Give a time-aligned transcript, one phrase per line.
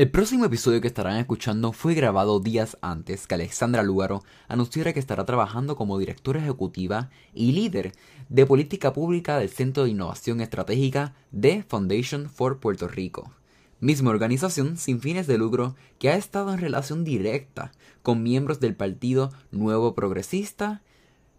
[0.00, 4.98] El próximo episodio que estarán escuchando fue grabado días antes que Alexandra Lúgaro anunciara que
[4.98, 7.92] estará trabajando como directora ejecutiva y líder
[8.30, 13.30] de política pública del Centro de Innovación Estratégica de Foundation for Puerto Rico,
[13.78, 17.70] misma organización sin fines de lucro que ha estado en relación directa
[18.02, 20.80] con miembros del Partido Nuevo Progresista,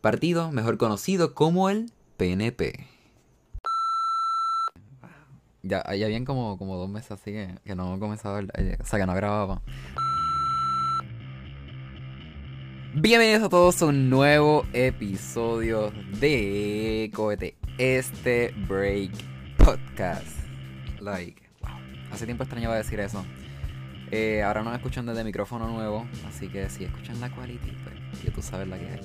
[0.02, 2.91] partido mejor conocido como el PNP.
[5.64, 8.86] Ya, ya habían como, como dos meses así que, que no comenzaba, el- eh, o
[8.86, 9.62] sea, que no grababa.
[12.94, 19.12] Bienvenidos a todos a un nuevo episodio de Cohete, este Break
[19.58, 20.26] Podcast.
[21.00, 21.72] Like, wow,
[22.12, 23.24] hace tiempo extrañaba decir eso.
[24.10, 28.32] Eh, ahora nos escuchan desde micrófono nuevo, así que si escuchan la quality, pues ya
[28.34, 29.02] tú sabes la que hay.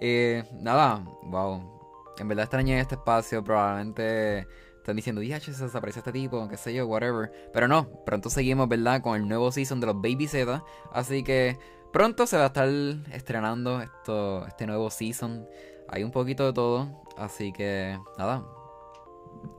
[0.00, 1.72] Eh, nada, wow.
[2.18, 4.46] En verdad extrañé este espacio, probablemente
[4.84, 7.32] están diciendo, DH, se desapareció este tipo, qué sé yo, whatever.
[7.54, 9.00] Pero no, pronto seguimos, ¿verdad?
[9.00, 10.62] Con el nuevo season de los Baby Z.
[10.92, 11.58] Así que
[11.90, 12.68] pronto se va a estar
[13.10, 15.48] estrenando esto, este nuevo season.
[15.88, 18.44] Hay un poquito de todo, así que nada.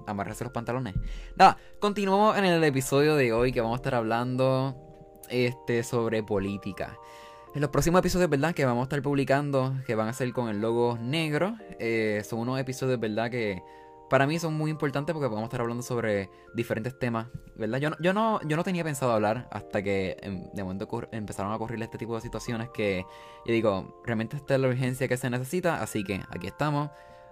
[0.05, 0.93] Amarrarse los pantalones.
[1.35, 4.75] Nada, continuamos en el episodio de hoy que vamos a estar hablando
[5.29, 6.99] este, sobre política.
[7.55, 8.53] En los próximos episodios, ¿verdad?
[8.53, 12.39] Que vamos a estar publicando, que van a ser con el logo negro, eh, son
[12.39, 13.31] unos episodios, ¿verdad?
[13.31, 13.63] Que
[14.09, 17.79] para mí son muy importantes porque vamos a estar hablando sobre diferentes temas, ¿verdad?
[17.79, 21.51] Yo no, yo no, yo no tenía pensado hablar hasta que em, de momento empezaron
[21.51, 23.05] a ocurrir este tipo de situaciones que
[23.45, 26.91] yo digo, realmente esta es la urgencia que se necesita, así que aquí estamos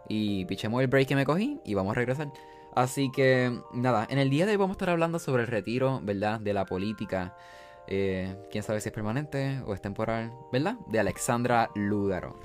[0.09, 2.31] y pichemos el break que me cogí y vamos a regresar.
[2.75, 5.99] Así que nada, en el día de hoy vamos a estar hablando sobre el retiro,
[6.03, 6.39] ¿verdad?
[6.39, 7.35] De la política.
[7.85, 10.77] Eh, quién sabe si es permanente o es temporal, ¿verdad?
[10.87, 12.39] De Alexandra Lúgaro.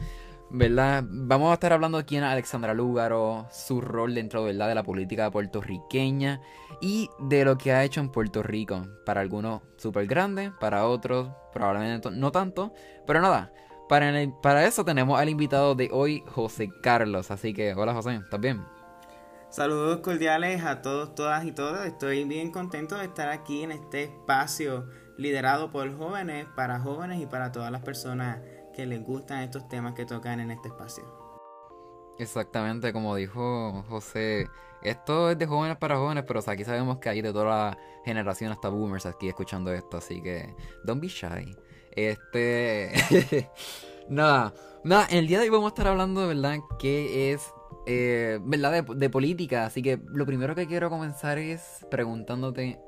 [0.51, 1.05] ¿Verdad?
[1.07, 6.41] Vamos a estar hablando quién es Alexandra Lúgaro, su rol dentro de la política puertorriqueña
[6.81, 8.87] y de lo que ha hecho en Puerto Rico.
[9.05, 12.73] Para algunos súper grande, para otros probablemente no tanto,
[13.07, 13.53] pero nada.
[13.91, 17.31] Para, para eso tenemos al invitado de hoy, José Carlos.
[17.31, 18.65] Así que, hola José, ¿estás bien?
[19.51, 21.87] Saludos cordiales a todos, todas y todas.
[21.87, 27.27] Estoy bien contento de estar aquí en este espacio liderado por jóvenes, para jóvenes y
[27.27, 28.39] para todas las personas
[28.78, 31.03] que les gustan estos temas que tocan en este espacio.
[32.16, 34.47] Exactamente, como dijo José,
[34.83, 38.53] esto es de jóvenes para jóvenes, pero aquí sabemos que hay de toda la generación
[38.53, 41.56] hasta boomers aquí escuchando esto, así que don't be shy.
[41.91, 42.93] Este,
[44.09, 47.53] nada, nada, en el día de hoy vamos a estar hablando de verdad que es,
[47.87, 52.78] eh, verdad, de política, así que lo primero que quiero comenzar es preguntándote,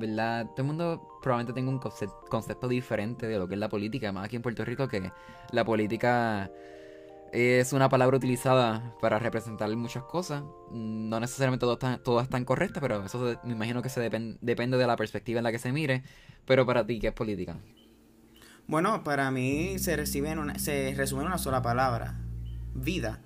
[0.00, 0.46] ¿verdad?
[0.46, 4.12] Todo el mundo probablemente tenga un conce- concepto diferente de lo que es la política,
[4.12, 5.12] más aquí en Puerto Rico que
[5.52, 6.50] la política
[7.32, 10.42] es una palabra utilizada para representar muchas cosas.
[10.72, 14.78] No necesariamente todo está, todo están correctas, pero eso me imagino que se depen- depende
[14.78, 16.02] de la perspectiva en la que se mire.
[16.46, 17.58] Pero para ti, ¿qué es política?
[18.66, 22.20] Bueno, para mí se, recibe en una, se resume en una sola palabra,
[22.74, 23.20] vida.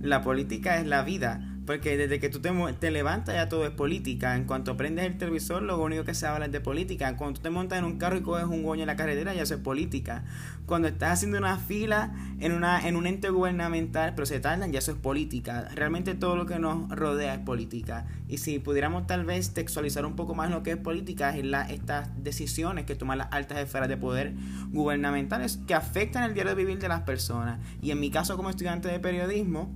[0.00, 2.50] La política es la vida, porque desde que tú te,
[2.80, 4.34] te levantas ya todo es política.
[4.34, 7.16] En cuanto prendes el televisor, lo único que se habla es de política.
[7.16, 9.42] Cuando tú te montas en un carro y coges un goño en la carretera, ya
[9.42, 10.24] eso es política.
[10.66, 14.80] Cuando estás haciendo una fila en, una, en un ente gubernamental, pero se tardan, ya
[14.80, 15.68] eso es política.
[15.72, 18.04] Realmente todo lo que nos rodea es política.
[18.26, 21.70] Y si pudiéramos tal vez textualizar un poco más lo que es política, es la,
[21.70, 24.34] estas decisiones que toman las altas esferas de poder
[24.72, 27.60] gubernamentales que afectan el diario vivir de las personas.
[27.80, 29.72] Y en mi caso como estudiante de periodismo,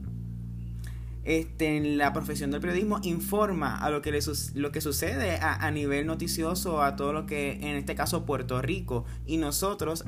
[1.25, 4.21] este, la profesión del periodismo informa a lo que, le
[4.55, 8.61] lo que sucede a, a nivel noticioso a todo lo que, en este caso, Puerto
[8.61, 9.05] Rico.
[9.27, 10.05] Y nosotros,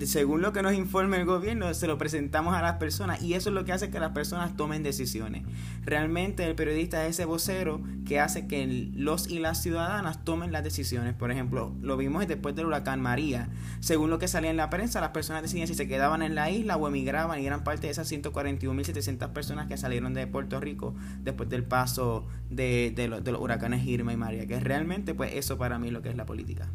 [0.00, 3.50] según lo que nos informa el gobierno, se lo presentamos a las personas y eso
[3.50, 5.42] es lo que hace que las personas tomen decisiones.
[5.84, 10.64] Realmente el periodista es ese vocero que hace que los y las ciudadanas tomen las
[10.64, 11.14] decisiones.
[11.14, 13.48] Por ejemplo, lo vimos después del huracán María.
[13.80, 16.50] Según lo que salía en la prensa, las personas decidían si se quedaban en la
[16.50, 20.94] isla o emigraban y eran parte de esas 141.700 personas que salieron de Puerto Rico
[21.22, 24.46] después del paso de, de lo- de los huracanes Irma y María.
[24.46, 26.68] Que realmente, pues eso para mí es lo que es la política.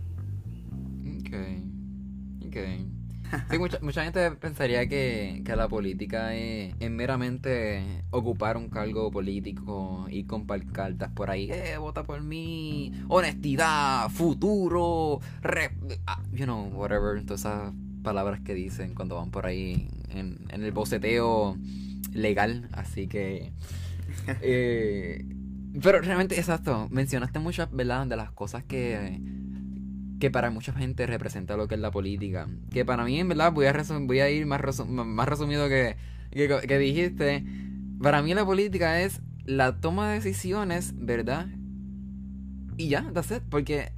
[1.20, 1.36] Ok.
[2.48, 2.58] Ok.
[3.50, 9.12] Sí, mucha, mucha gente pensaría que, que la política es, es meramente ocupar un cargo
[9.12, 11.50] político y con cartas por ahí.
[11.52, 12.92] Eh, vota por mí.
[13.08, 15.76] Honestidad, futuro, re-
[16.08, 17.24] ah, you know, whatever.
[17.24, 17.74] Todas esas
[18.04, 21.56] palabras que dicen cuando van por ahí en, en el boceteo
[22.14, 22.68] legal.
[22.72, 23.52] Así que.
[24.42, 25.26] eh,
[25.82, 26.88] pero realmente, exacto.
[26.92, 28.08] Mencionaste muchas, ¿verdad?
[28.08, 29.22] De las cosas que
[30.20, 32.48] que para mucha gente representa lo que es la política.
[32.72, 35.96] Que para mí, en verdad, voy a, resum- voy a ir más, más resumido que,
[36.32, 37.46] que, que dijiste.
[38.02, 41.48] Para mí la política es la toma de decisiones, ¿verdad?
[42.78, 43.44] Y ya, that's it.
[43.50, 43.92] Porque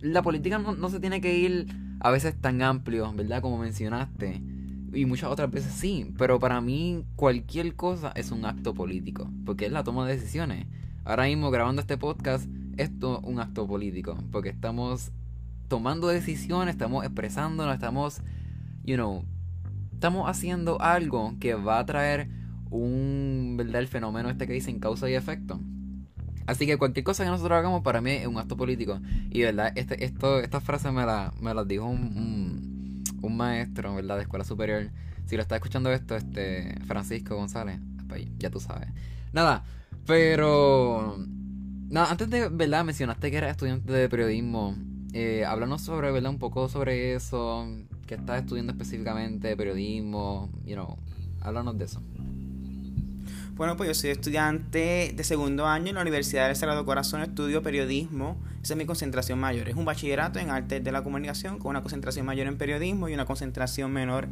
[0.00, 1.66] la política no, no se tiene que ir
[2.00, 3.42] a veces tan amplio, ¿verdad?
[3.42, 4.40] Como mencionaste.
[4.92, 9.66] Y muchas otras veces sí, pero para mí cualquier cosa es un acto político, porque
[9.66, 10.66] es la toma de decisiones.
[11.04, 12.48] Ahora mismo grabando este podcast,
[12.78, 15.12] esto es un acto político, porque estamos
[15.68, 18.22] tomando decisiones, estamos expresándonos, estamos,
[18.84, 19.24] you know,
[19.92, 22.28] estamos haciendo algo que va a traer
[22.70, 23.80] un, ¿verdad?
[23.80, 25.60] El fenómeno este que dicen causa y efecto.
[26.46, 29.00] Así que cualquier cosa que nosotros hagamos para mí es un acto político.
[29.30, 34.16] Y verdad, este, esto, esta frase me la, me las dijo un, un, maestro, ¿verdad?
[34.16, 34.90] De escuela superior.
[35.26, 37.80] Si lo está escuchando esto, este Francisco González,
[38.38, 38.88] ya tú sabes.
[39.32, 39.64] Nada,
[40.06, 41.18] pero...
[41.88, 42.84] Nada, antes de, ¿verdad?
[42.84, 44.76] Mencionaste que eras estudiante de periodismo.
[45.18, 45.46] Eh,
[45.78, 46.30] sobre, ¿verdad?
[46.30, 47.66] Un poco sobre eso.
[48.06, 49.56] ¿Qué estás estudiando específicamente?
[49.56, 50.98] Periodismo, you know.
[51.40, 52.02] Háblanos de eso.
[53.54, 57.62] Bueno, pues yo soy estudiante de segundo año en la Universidad del Sagrado Corazón, estudio
[57.62, 58.36] periodismo.
[58.62, 59.70] Esa es mi concentración mayor.
[59.70, 63.14] Es un bachillerato en artes de la comunicación con una concentración mayor en periodismo y
[63.14, 64.28] una concentración menor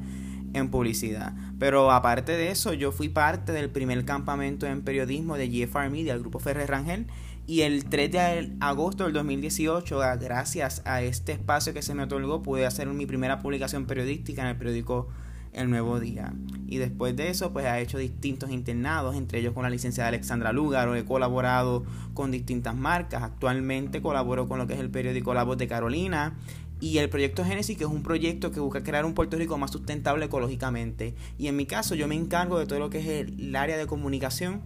[0.53, 1.33] en publicidad.
[1.59, 6.13] Pero aparte de eso, yo fui parte del primer campamento en periodismo de GFR Media,
[6.13, 7.07] del grupo Ferrer Rangel.
[7.47, 12.43] Y el 3 de agosto del 2018, gracias a este espacio que se me otorgó,
[12.43, 15.09] pude hacer mi primera publicación periodística en el periódico
[15.53, 16.33] el Nuevo Día.
[16.67, 20.53] Y después de eso, pues ha hecho distintos internados, entre ellos con la licenciada Alexandra
[20.53, 25.45] Lúgaro, he colaborado con distintas marcas, actualmente colaboro con lo que es el periódico La
[25.45, 26.39] Voz de Carolina
[26.81, 29.71] y el proyecto Génesis, que es un proyecto que busca crear un Puerto Rico más
[29.71, 31.15] sustentable ecológicamente.
[31.37, 33.87] Y en mi caso, yo me encargo de todo lo que es el área de
[33.87, 34.63] comunicación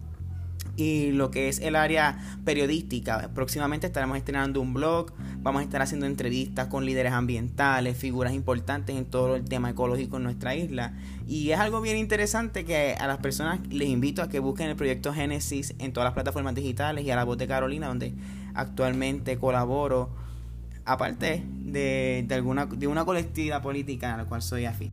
[0.79, 3.31] y lo que es el área periodística.
[3.35, 8.97] Próximamente estaremos estrenando un blog, vamos a estar haciendo entrevistas con líderes ambientales, figuras importantes
[8.97, 10.95] en todo el tema ecológico en nuestra isla.
[11.27, 14.77] Y es algo bien interesante que a las personas les invito a que busquen el
[14.77, 18.15] proyecto Génesis en todas las plataformas digitales y a la voz de Carolina, donde
[18.55, 20.11] actualmente colaboro,
[20.85, 24.93] aparte de, de, alguna, de una colectividad política a la cual soy afín.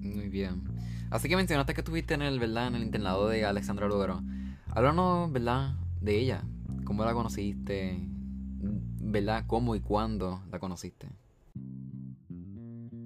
[0.00, 0.75] Muy bien.
[1.10, 2.68] Así que mencionaste que estuviste en el, ¿verdad?
[2.68, 4.22] En el internado de Alexandra Lugaro.
[4.70, 5.74] Háblanos, ¿verdad?
[6.00, 6.42] De ella.
[6.84, 7.98] ¿Cómo la conociste?
[8.00, 9.44] ¿Verdad?
[9.46, 11.08] ¿Cómo y cuándo la conociste?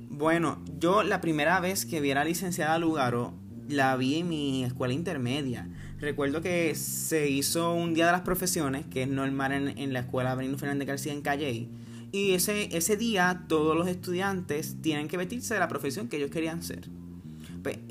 [0.08, 3.34] Bueno, yo la primera vez que vi a la licenciada Lugaro
[3.68, 5.68] la vi en mi escuela intermedia.
[5.98, 10.34] Recuerdo que se hizo un día de las profesiones, que es normal en, la escuela
[10.34, 11.68] Benito Fernández García en Calle.
[12.12, 16.30] Y ese, ese día todos los estudiantes tienen que vestirse de la profesión que ellos
[16.30, 16.88] querían ser.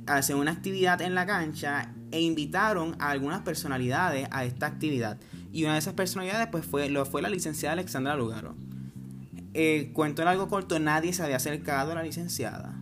[0.07, 5.19] Hacer una actividad en la cancha e invitaron a algunas personalidades a esta actividad.
[5.51, 8.55] Y una de esas personalidades pues fue, lo fue la licenciada Alexandra Lugaro.
[9.53, 12.75] Eh, cuento en algo corto, nadie se había acercado a la licenciada.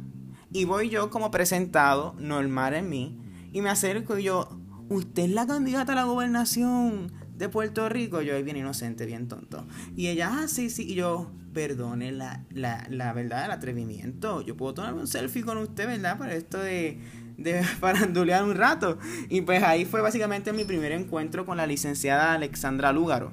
[0.51, 3.17] Y voy yo como presentado, normal en mí,
[3.53, 4.49] y me acerco y yo,
[4.89, 8.21] usted es la candidata a la gobernación de Puerto Rico.
[8.21, 9.65] Yo, bien inocente, bien tonto.
[9.95, 10.83] Y ella, ah, sí, sí.
[10.83, 14.41] Y yo, perdone la, la, la verdad, el atrevimiento.
[14.41, 16.15] Yo puedo tomar un selfie con usted, ¿verdad?
[16.19, 16.99] Para esto de,
[17.35, 18.99] de farandulear un rato.
[19.27, 23.31] Y pues ahí fue básicamente mi primer encuentro con la licenciada Alexandra Lúgaro.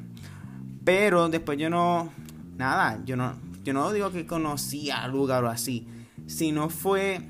[0.85, 2.15] Pero después yo no,
[2.57, 5.87] nada, yo no, yo no digo que conocía a Lúgaro así,
[6.27, 7.21] sino fue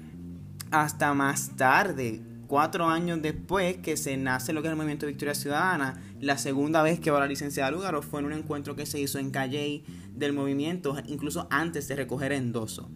[0.70, 5.34] hasta más tarde, cuatro años después que se nace lo que es el movimiento Victoria
[5.34, 9.00] Ciudadana, la segunda vez que va la licenciada Lugaro fue en un encuentro que se
[9.00, 9.82] hizo en Calle
[10.14, 12.88] del movimiento, incluso antes de recoger endoso.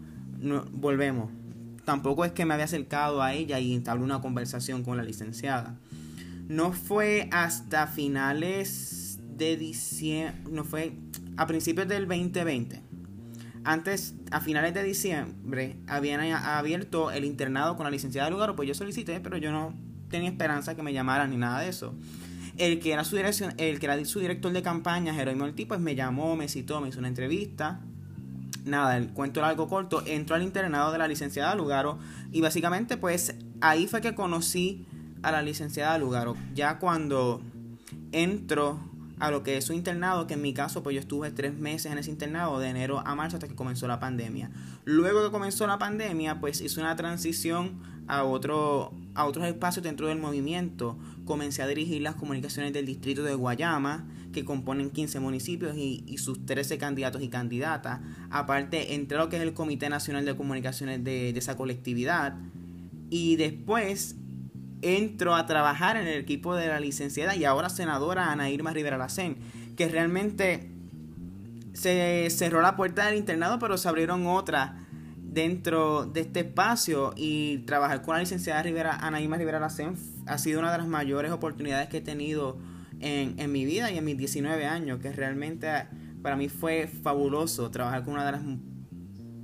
[0.73, 1.31] Volvemos.
[1.85, 5.79] Tampoco es que me había acercado a ella y entablé una conversación con la licenciada.
[6.49, 10.93] No fue hasta finales de diciembre, no fue
[11.37, 12.88] a principios del 2020
[13.69, 18.75] antes, a finales de diciembre, habían abierto el internado con la licenciada Lugaro, pues yo
[18.75, 19.75] solicité, pero yo no
[20.09, 21.95] tenía esperanza que me llamaran ni nada de eso.
[22.57, 25.81] El que era su dirección, el que era su director de campaña, Jerónimo Ortiz, pues
[25.81, 27.81] me llamó, me citó, me hizo una entrevista.
[28.65, 31.99] Nada, el cuento algo corto, entró al internado de la licenciada Lugaro
[32.33, 34.87] y básicamente pues ahí fue que conocí
[35.23, 36.39] a la licenciada Lugaro.
[36.55, 37.43] Ya cuando
[38.13, 38.81] entro
[39.21, 41.91] a lo que es su internado, que en mi caso pues yo estuve tres meses
[41.91, 44.51] en ese internado de enero a marzo hasta que comenzó la pandemia.
[44.85, 50.09] Luego que comenzó la pandemia pues hice una transición a, otro, a otros espacios dentro
[50.09, 50.99] del movimiento.
[51.25, 56.45] Comencé a dirigir las comunicaciones del distrito de Guayama, que componen 15 municipios y, sus
[56.45, 58.01] 13 candidatos y candidatas.
[58.31, 62.37] Aparte entré a lo que es el Comité Nacional de Comunicaciones de, de esa colectividad.
[63.11, 64.17] Y después
[64.83, 68.99] entro a trabajar en el equipo de la licenciada y ahora senadora Ana Irma Rivera
[68.99, 69.37] Lacén,
[69.77, 70.71] que realmente
[71.73, 74.73] se cerró la puerta del internado, pero se abrieron otras
[75.17, 77.13] dentro de este espacio.
[77.17, 79.95] Y trabajar con la licenciada Rivera, Ana Irma Rivera Lacén
[80.27, 82.59] ha sido una de las mayores oportunidades que he tenido
[83.01, 85.69] en, en mi vida y en mis 19 años, que realmente
[86.23, 88.43] Para mí fue fabuloso trabajar con una de las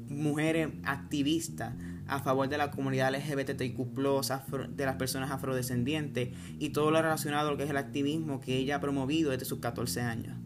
[0.08, 1.74] mujeres activistas
[2.06, 3.78] a favor de la comunidad LGBTIQ,
[4.70, 8.56] de las personas afrodescendientes y todo lo relacionado a lo que es el activismo que
[8.56, 10.36] ella ha promovido desde sus 14 años.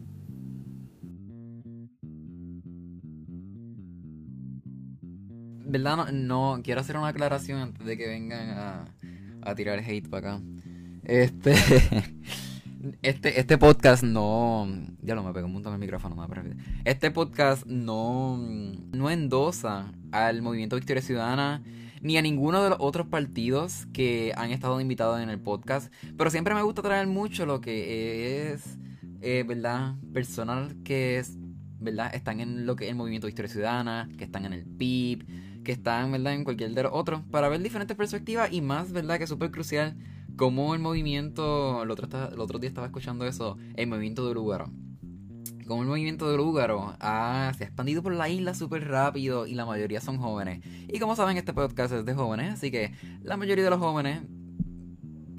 [5.65, 6.11] ¿Verdad?
[6.11, 8.95] No, quiero hacer una aclaración antes de que vengan a,
[9.41, 10.43] a tirar hate para acá.
[11.03, 11.53] Este.
[13.01, 14.67] Este, este podcast no.
[15.01, 16.15] Ya lo me pegó un montón el micrófono,
[16.85, 21.61] Este podcast no, no endosa al movimiento Victoria Ciudadana
[22.01, 25.91] ni a ninguno de los otros partidos que han estado invitados en el podcast.
[26.17, 28.77] Pero siempre me gusta traer mucho lo que es,
[29.21, 29.95] eh, ¿verdad?
[30.13, 31.37] Personal que es,
[31.79, 32.15] ¿verdad?
[32.15, 35.25] Están en lo que es el movimiento Victoria Ciudadana, que están en el PIB,
[35.65, 36.33] que están, ¿verdad?
[36.33, 39.17] En cualquier de los otros, para ver diferentes perspectivas y más, ¿verdad?
[39.17, 39.97] Que es súper crucial
[40.39, 44.71] como el movimiento, el otro, el otro día estaba escuchando eso, el movimiento de Lugaro.
[45.67, 49.65] Como el movimiento de Lugaro se ha expandido por la isla súper rápido y la
[49.65, 50.63] mayoría son jóvenes.
[50.87, 54.21] Y como saben, este podcast es de jóvenes, así que la mayoría de los jóvenes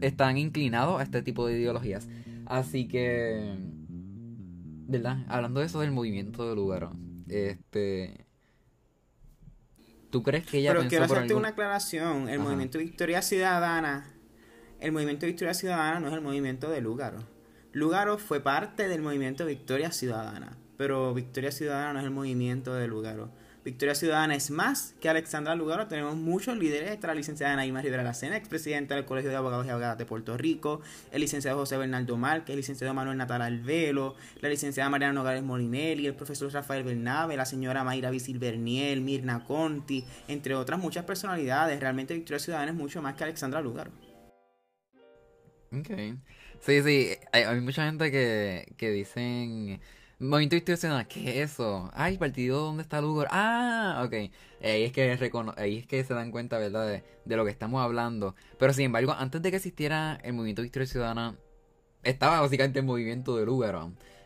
[0.03, 2.07] están inclinados a este tipo de ideologías.
[2.45, 3.57] Así que,
[4.87, 5.25] ¿verdad?
[5.29, 6.93] Hablando de eso del movimiento de Lugaro,
[7.27, 8.27] este...
[10.11, 12.29] ¿Tú crees que ella Pero quiero hacerte una aclaración.
[12.29, 14.20] El movimiento Victoria Ciudadana
[14.81, 17.19] el movimiento Victoria Ciudadana no es el movimiento de Lugaro.
[17.73, 22.89] Lugaro fue parte del movimiento Victoria Ciudadana, pero Victoria Ciudadana no es el movimiento de
[22.89, 23.31] Lugaro.
[23.63, 25.87] Victoria Ciudadana es más que Alexandra Lugaro.
[25.87, 26.91] Tenemos muchos líderes.
[26.93, 30.39] Está la licenciada Naima Rivera Lacena, expresidenta del Colegio de Abogados y Abogadas de Puerto
[30.39, 30.81] Rico.
[31.13, 32.55] El licenciado José Bernardo Márquez.
[32.55, 34.15] El licenciado Manuel Natal Alvelo.
[34.41, 36.07] La licenciada Mariana Nogales Molinelli.
[36.07, 37.37] El profesor Rafael Bernabe.
[37.37, 39.03] La señora Mayra Visil Berniel.
[39.03, 40.07] Mirna Conti.
[40.27, 41.79] Entre otras muchas personalidades.
[41.81, 43.91] Realmente Victoria Ciudadana es mucho más que Alexandra Lugaro.
[45.73, 45.89] Ok.
[46.61, 49.81] Sí, sí, hay, mucha gente que, que dicen...
[50.21, 51.91] Movimiento institucional, ¿qué es eso?
[51.95, 53.29] Ay, partido ¿dónde está Lugar?
[53.31, 54.13] Ah, ok.
[54.63, 55.19] Ahí es que
[55.57, 57.03] ahí es que se dan cuenta, ¿verdad?
[57.25, 58.35] De, lo que estamos hablando.
[58.59, 61.39] Pero sin embargo, antes de que existiera el movimiento de historia ciudadana,
[62.03, 63.79] estaba básicamente el movimiento de Lugar,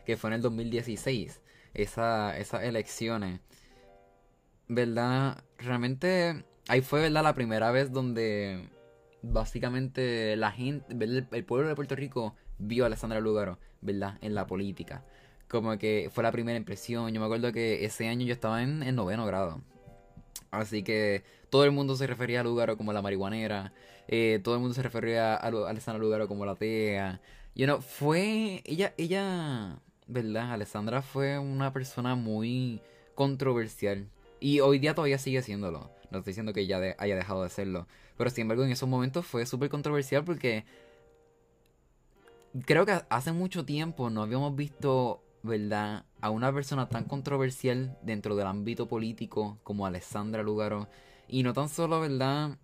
[0.05, 1.41] que fue en el 2016.
[1.75, 3.39] Esa, esas elecciones.
[4.67, 5.45] ¿Verdad?
[5.59, 7.23] Realmente ahí fue, ¿verdad?
[7.23, 8.69] La primera vez donde
[9.33, 14.19] básicamente la gente, el, pueblo de Puerto Rico vio a Alessandra Lugaro, ¿verdad?
[14.21, 15.05] En la política.
[15.49, 17.13] Como que fue la primera impresión.
[17.13, 19.61] Yo me acuerdo que ese año yo estaba en, en noveno grado.
[20.51, 23.73] Así que todo el mundo se refería a Lugaro como la marihuanera.
[24.09, 27.21] Eh, todo el mundo se refería a, Alessandra Lugaro como la tea.
[27.55, 28.63] You know, fue.
[28.65, 30.53] Ella, ella, ¿verdad?
[30.53, 32.81] Alessandra fue una persona muy
[33.15, 34.09] controversial.
[34.41, 35.91] Y hoy día todavía sigue siéndolo.
[36.11, 37.87] No estoy diciendo que ya haya dejado de serlo.
[38.17, 40.65] Pero sin embargo, en esos momentos fue súper controversial porque
[42.65, 48.37] creo que hace mucho tiempo no habíamos visto, ¿verdad?, a una persona tan controversial dentro
[48.37, 50.89] del ámbito político como Alessandra Lugaro.
[51.27, 52.59] Y no tan solo, ¿verdad?,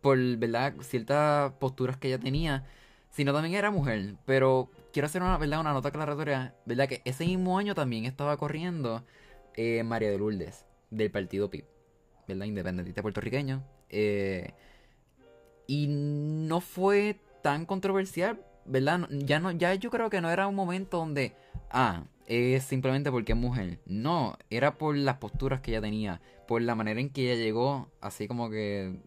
[0.00, 2.64] por, ¿verdad?, ciertas posturas que ella tenía,
[3.10, 4.16] sino también era mujer.
[4.24, 5.60] Pero quiero hacer una, ¿verdad?
[5.60, 9.04] una nota aclaratoria, ¿verdad?, que ese mismo año también estaba corriendo
[9.54, 11.66] eh, María de Lourdes, del partido PIB,
[12.26, 13.73] ¿verdad?, independentista puertorriqueño.
[13.90, 14.52] Eh,
[15.66, 19.08] y no fue tan controversial, ¿verdad?
[19.10, 21.34] Ya, no, ya yo creo que no era un momento donde,
[21.70, 23.78] ah, es simplemente porque es mujer.
[23.86, 27.88] No, era por las posturas que ella tenía, por la manera en que ella llegó,
[28.00, 28.98] así como que...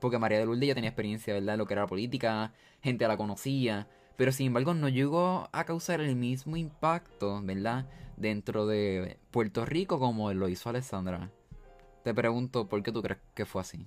[0.00, 1.58] Porque María de Lourdes ya tenía experiencia, ¿verdad?
[1.58, 6.00] Lo que era la política, gente la conocía, pero sin embargo no llegó a causar
[6.00, 7.86] el mismo impacto, ¿verdad?
[8.16, 11.30] Dentro de Puerto Rico como lo hizo Alessandra.
[12.04, 13.86] Te pregunto, ¿por qué tú crees que fue así?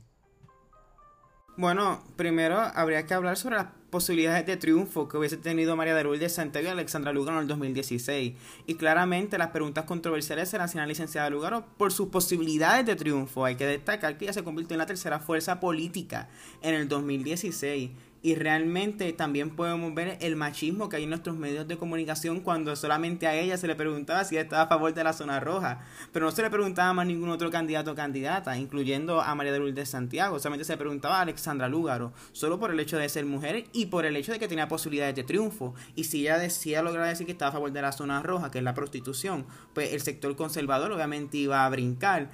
[1.56, 6.04] Bueno, primero habría que hablar sobre las posibilidades de triunfo que hubiese tenido María de
[6.04, 8.34] Lourdes Santiago y Alexandra Lugaro en el 2016.
[8.66, 12.96] Y claramente las preguntas controversiales se hacían a la licenciada Lugaro por sus posibilidades de
[12.96, 13.46] triunfo.
[13.46, 16.28] Hay que destacar que ella se convirtió en la tercera fuerza política
[16.64, 17.92] en el 2016
[18.24, 22.74] y realmente también podemos ver el machismo que hay en nuestros medios de comunicación cuando
[22.78, 25.82] solamente a ella se le preguntaba si estaba a favor de la zona roja,
[26.14, 29.60] pero no se le preguntaba a ningún otro candidato o candidata, incluyendo a María de
[29.60, 33.26] Lourdes Santiago, solamente se le preguntaba a Alexandra Lúgaro, solo por el hecho de ser
[33.26, 35.76] mujer y por el hecho de que tenía posibilidades de triunfo.
[35.96, 38.60] Y si ella decía lograr decir que estaba a favor de la zona roja, que
[38.60, 42.32] es la prostitución, pues el sector conservador obviamente iba a brincar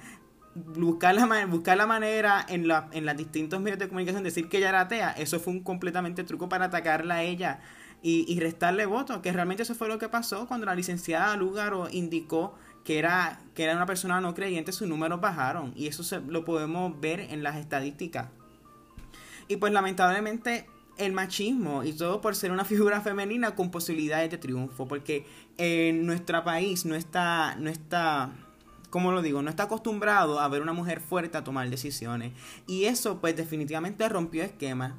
[0.64, 4.58] buscar la, buscar la manera en, la, en los distintos medios de comunicación decir que
[4.58, 7.60] ella era atea, eso fue un completamente truco para atacarla a ella
[8.02, 12.54] y, restarle votos, que realmente eso fue lo que pasó cuando la licenciada Lugaro indicó
[12.82, 16.44] que era, que era una persona no creyente, sus números bajaron y eso se, lo
[16.44, 18.28] podemos ver en las estadísticas.
[19.48, 24.38] Y pues lamentablemente el machismo y todo por ser una figura femenina con posibilidades de
[24.38, 25.26] triunfo, porque
[25.58, 28.30] en nuestro país no está, no está,
[28.90, 29.40] ¿cómo lo digo?
[29.42, 32.32] No está acostumbrado a ver una mujer fuerte a tomar decisiones.
[32.66, 34.92] Y eso pues definitivamente rompió esquemas.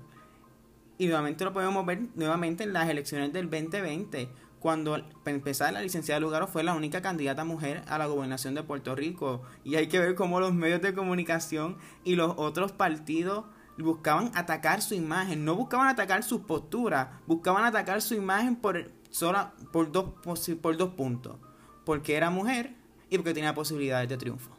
[0.98, 4.30] Y nuevamente lo podemos ver nuevamente en las elecciones del 2020
[4.60, 4.92] cuando
[5.24, 8.96] para empezar la licenciada Lugaro fue la única candidata mujer a la gobernación de Puerto
[8.96, 13.46] Rico y hay que ver cómo los medios de comunicación y los otros partidos
[13.80, 19.54] buscaban atacar su imagen, no buscaban atacar su postura, buscaban atacar su imagen por sola
[19.72, 20.14] por dos
[20.62, 21.38] por dos puntos,
[21.84, 22.76] porque era mujer
[23.12, 24.50] y porque tenía posibilidades de triunfo.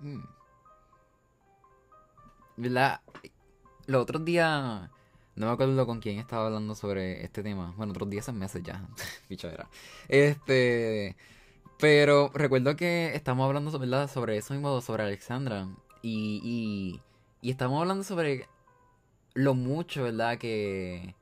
[0.00, 0.22] Mm.
[2.56, 3.00] ¿Verdad?
[3.86, 4.90] Los otros días
[5.36, 7.74] no me acuerdo con quién estaba hablando sobre este tema.
[7.76, 8.88] Bueno, otros 10 meses ya.
[9.28, 9.68] Pichadera.
[10.08, 11.14] Este.
[11.78, 14.10] Pero recuerdo que estamos hablando ¿verdad?
[14.10, 15.68] sobre eso mismo, sobre Alexandra.
[16.02, 17.00] Y, y,
[17.46, 18.48] y estamos hablando sobre
[19.34, 20.38] lo mucho, ¿verdad?
[20.38, 21.14] Que,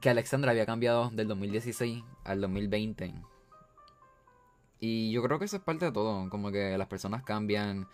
[0.00, 3.14] que Alexandra había cambiado del 2016 al 2020.
[4.80, 6.28] Y yo creo que eso es parte de todo.
[6.30, 7.88] Como que las personas cambian.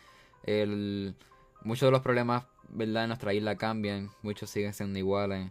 [0.45, 1.17] El,
[1.63, 3.05] muchos de los problemas ¿verdad?
[3.05, 5.51] En nuestra isla cambian, muchos siguen siendo iguales.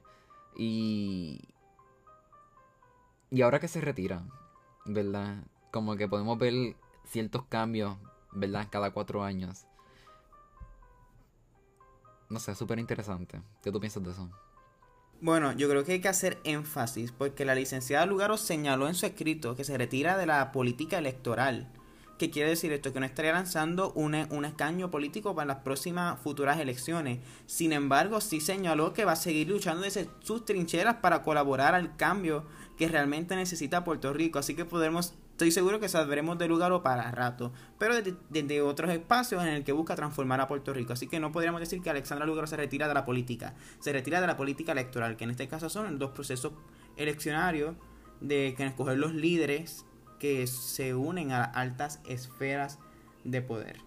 [0.57, 1.41] Y.
[3.31, 4.29] Y ahora que se retiran,
[4.85, 5.43] ¿verdad?
[5.71, 6.75] Como que podemos ver
[7.05, 7.97] ciertos cambios,
[8.31, 8.67] ¿verdad?
[8.69, 9.65] Cada cuatro años.
[12.29, 13.41] No sé, súper interesante.
[13.61, 14.29] ¿Qué tú piensas de eso?
[15.21, 19.05] Bueno, yo creo que hay que hacer énfasis porque la licenciada Lugaro señaló en su
[19.05, 21.71] escrito que se retira de la política electoral
[22.17, 22.93] ¿Qué quiere decir esto?
[22.93, 27.19] Que no estaría lanzando un, un escaño político para las próximas futuras elecciones.
[27.45, 31.97] Sin embargo, sí señaló que va a seguir luchando desde sus trincheras para colaborar al
[31.97, 32.45] cambio
[32.77, 34.39] que realmente necesita Puerto Rico.
[34.39, 37.93] Así que podremos, estoy seguro que saldremos de lugar o para rato, pero
[38.29, 40.93] desde, otros espacios en el que busca transformar a Puerto Rico.
[40.93, 44.21] Así que no podríamos decir que Alexandra Lugaro se retira de la política, se retira
[44.21, 46.53] de la política electoral, que en este caso son dos procesos
[46.95, 47.75] eleccionarios
[48.21, 49.85] de que escoger los líderes
[50.19, 52.79] que se unen a altas esferas
[53.25, 53.79] de poder.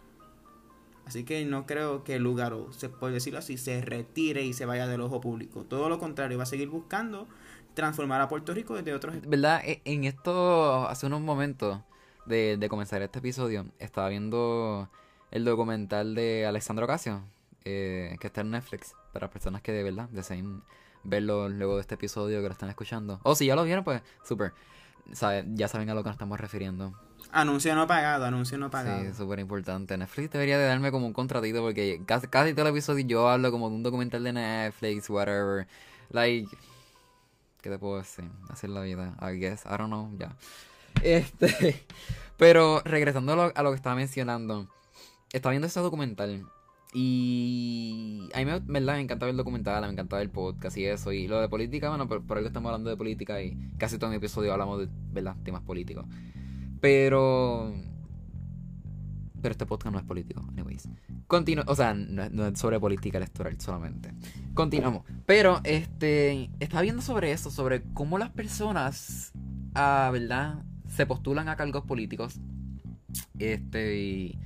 [1.06, 4.66] Así que no creo que el lugar, se puede decirlo así, se retire y se
[4.66, 5.64] vaya del ojo público.
[5.64, 7.26] Todo lo contrario, va a seguir buscando
[7.74, 9.16] transformar a Puerto Rico desde otros...
[9.26, 9.62] ¿Verdad?
[9.64, 11.80] E, en esto, hace unos momentos
[12.26, 14.90] de, comenzar este episodio, estaba viendo
[15.30, 17.22] el documental de Alexandro Ocasio,
[17.64, 20.62] eh, que está en Netflix, para personas que de verdad deseen
[21.04, 23.20] verlo luego de este episodio que lo están escuchando.
[23.22, 24.52] O si ya lo vieron, pues súper
[25.54, 26.92] ya saben a lo que nos estamos refiriendo.
[27.30, 29.02] Anuncio no pagado, anuncio no pagado.
[29.02, 29.96] Sí, súper importante.
[29.96, 33.50] Netflix debería de darme como un contratito porque casi, casi todo el episodio yo hablo
[33.50, 35.66] como de un documental de Netflix, whatever.
[36.10, 36.48] Like,
[37.62, 38.30] ¿qué te puedo decir?
[38.48, 40.36] Hacer la vida, I guess, I don't know, ya.
[41.02, 41.86] Este,
[42.36, 44.68] pero regresando a lo, que estaba mencionando,
[45.32, 46.44] estaba viendo ese documental
[46.94, 50.86] y a mí me, me encanta ver el documental, me encanta ver el podcast y
[50.86, 51.12] eso.
[51.12, 54.10] Y lo de política, bueno, por, por algo estamos hablando de política y casi todo
[54.10, 55.36] mi episodio hablamos de ¿verdad?
[55.44, 56.06] temas políticos.
[56.80, 57.74] Pero.
[59.40, 60.88] Pero este podcast no es político, anyways.
[61.26, 64.12] Continu o sea, no, es sobre política electoral solamente.
[64.54, 65.04] Continuamos.
[65.26, 66.50] Pero, este.
[66.60, 69.32] Estaba viendo sobre eso, sobre cómo las personas,
[69.74, 70.64] ah, ¿verdad?
[70.88, 72.40] Se postulan a cargos políticos.
[73.38, 74.36] Este.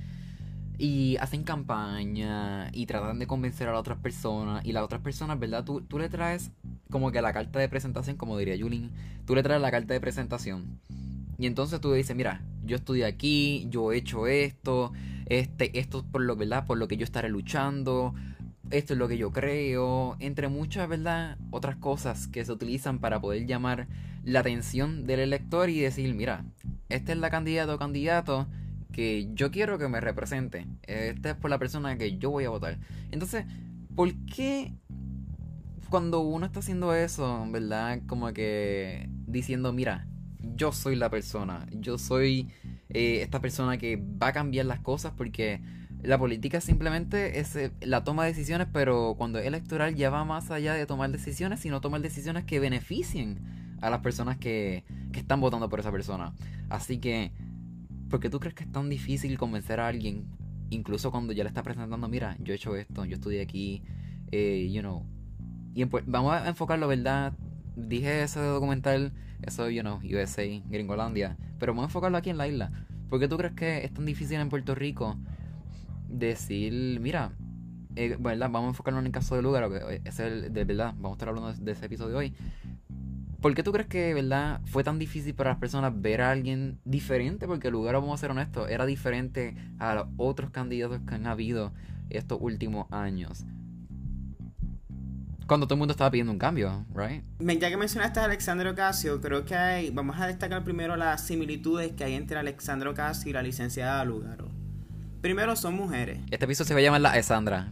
[0.77, 4.65] Y hacen campaña y tratan de convencer a las otras personas.
[4.65, 5.63] Y las otras personas, ¿verdad?
[5.63, 6.51] Tú, tú le traes
[6.91, 8.91] como que la carta de presentación, como diría Julín.
[9.25, 10.79] Tú le traes la carta de presentación.
[11.37, 14.93] Y entonces tú dices, mira, yo estudié aquí, yo he hecho esto,
[15.25, 16.65] este, esto es por lo, ¿verdad?
[16.65, 18.13] Por lo que yo estaré luchando,
[18.71, 21.37] esto es lo que yo creo, entre muchas, ¿verdad?
[21.51, 23.87] Otras cosas que se utilizan para poder llamar
[24.23, 26.45] la atención del elector y decir, mira,
[26.89, 28.47] esta es la candidata o candidato
[28.91, 30.65] que yo quiero que me represente.
[30.83, 32.79] Esta es por la persona que yo voy a votar.
[33.11, 33.45] Entonces,
[33.95, 34.73] ¿por qué
[35.89, 38.01] cuando uno está haciendo eso, verdad?
[38.07, 40.07] Como que diciendo, mira,
[40.55, 42.49] yo soy la persona, yo soy
[42.89, 45.61] eh, esta persona que va a cambiar las cosas porque
[46.01, 50.25] la política simplemente es eh, la toma de decisiones, pero cuando es electoral ya va
[50.25, 53.39] más allá de tomar decisiones, sino tomar decisiones que beneficien
[53.81, 56.33] a las personas que, que están votando por esa persona.
[56.69, 57.31] Así que
[58.13, 60.27] ¿Por qué tú crees que es tan difícil convencer a alguien,
[60.69, 63.81] incluso cuando ya le está presentando, mira, yo he hecho esto, yo estudié aquí,
[64.31, 65.03] eh, you know.
[65.73, 67.33] Y vamos a enfocarlo, ¿verdad?
[67.75, 69.13] Dije ese documental,
[69.45, 72.71] eso, you know, USA, Gringolandia, pero vamos a enfocarlo aquí en la isla.
[73.09, 75.17] ¿Por qué tú crees que es tan difícil en Puerto Rico
[76.07, 77.31] decir, mira,
[77.95, 78.49] eh, ¿verdad?
[78.49, 81.13] Vamos a enfocarlo en el caso de lugar, que es el, de verdad, vamos a
[81.13, 82.33] estar hablando de, de ese episodio hoy.
[83.43, 86.79] ¿Por qué tú crees que, verdad, fue tan difícil para las personas ver a alguien
[86.85, 87.45] diferente?
[87.45, 91.27] Porque el lugar, vamos a ser honestos, era diferente a los otros candidatos que han
[91.27, 91.73] habido
[92.09, 93.45] estos últimos años.
[95.53, 97.23] Cuando todo el mundo estaba pidiendo un cambio, right?
[97.37, 101.91] Ya que mencionaste a Alexandre Ocasio, creo que hay, vamos a destacar primero las similitudes
[101.91, 104.49] que hay entre Alexandre Ocasio y la licenciada Lugaro.
[105.21, 106.21] Primero, son mujeres.
[106.31, 107.71] Este episodio se va a llamar la Sandra.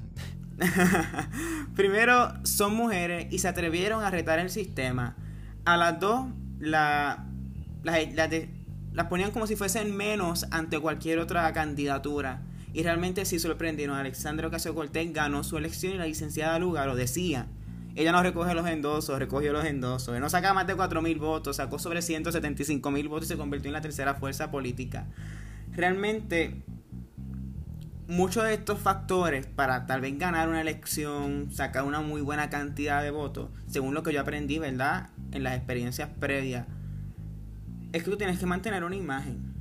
[1.75, 5.15] Primero, son mujeres y se atrevieron a retar el sistema.
[5.65, 6.27] A las dos,
[6.59, 7.25] la,
[7.81, 12.41] las ponían como si fuesen menos ante cualquier otra candidatura.
[12.73, 13.97] Y realmente sí sorprendieron.
[13.97, 17.47] Alexandre Ocasio Cortés ganó su elección y la licenciada Lugaro decía.
[17.95, 20.19] Ella no recoge los endosos, recogió los endosos.
[20.19, 23.81] no saca más de 4.000 votos, sacó sobre 175.000 votos y se convirtió en la
[23.81, 25.07] tercera fuerza política.
[25.73, 26.63] Realmente
[28.11, 33.01] muchos de estos factores para tal vez ganar una elección, sacar una muy buena cantidad
[33.01, 35.09] de votos, según lo que yo aprendí, ¿verdad?
[35.31, 36.67] En las experiencias previas,
[37.93, 39.53] es que tú tienes que mantener una imagen.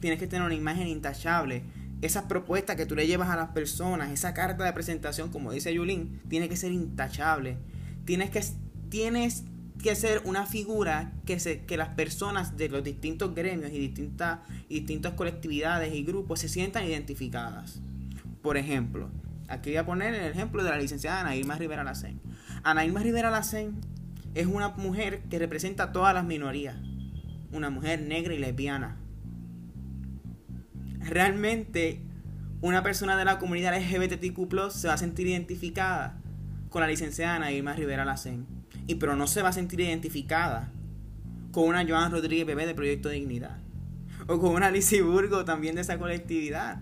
[0.00, 1.64] Tienes que tener una imagen intachable.
[2.00, 5.74] Esas propuestas que tú le llevas a las personas, esa carta de presentación, como dice
[5.74, 7.56] Yulín, tiene que ser intachable.
[8.04, 8.42] Tienes que,
[8.88, 9.44] tienes
[9.82, 14.40] que ser una figura que, se, que las personas de los distintos gremios y distintas,
[14.68, 17.80] distintas colectividades y grupos se sientan identificadas.
[18.42, 19.10] Por ejemplo,
[19.48, 22.20] aquí voy a poner el ejemplo de la licenciada Ana Irma Rivera Lacén.
[22.62, 23.80] Ana Rivera Lacén
[24.34, 26.76] es una mujer que representa a todas las minorías.
[27.52, 28.96] Una mujer negra y lesbiana.
[31.08, 32.02] Realmente,
[32.60, 36.20] una persona de la comunidad LGBTQ se va a sentir identificada
[36.68, 38.46] con la licenciada Ana Irma Rivera Lacén
[38.86, 40.70] y pero no se va a sentir identificada
[41.50, 43.58] con una Joan Rodríguez Bebé de Proyecto Dignidad.
[44.26, 46.80] O con una Lizzie Burgo también de esa colectividad.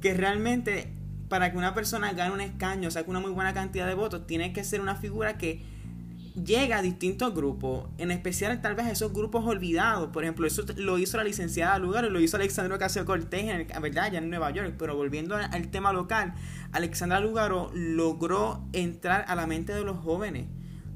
[0.00, 0.92] Que realmente
[1.28, 4.52] para que una persona gane un escaño, saque una muy buena cantidad de votos, tiene
[4.52, 5.62] que ser una figura que
[6.44, 10.10] llega a distintos grupos, en especial tal vez a esos grupos olvidados.
[10.10, 14.12] Por ejemplo, eso lo hizo la licenciada Lugar, lo hizo Alexandra Ocasio Cortés, ¿verdad?
[14.12, 14.74] Ya en Nueva York.
[14.78, 16.34] Pero volviendo al tema local,
[16.72, 20.46] Alexandra Lugaro logró entrar a la mente de los jóvenes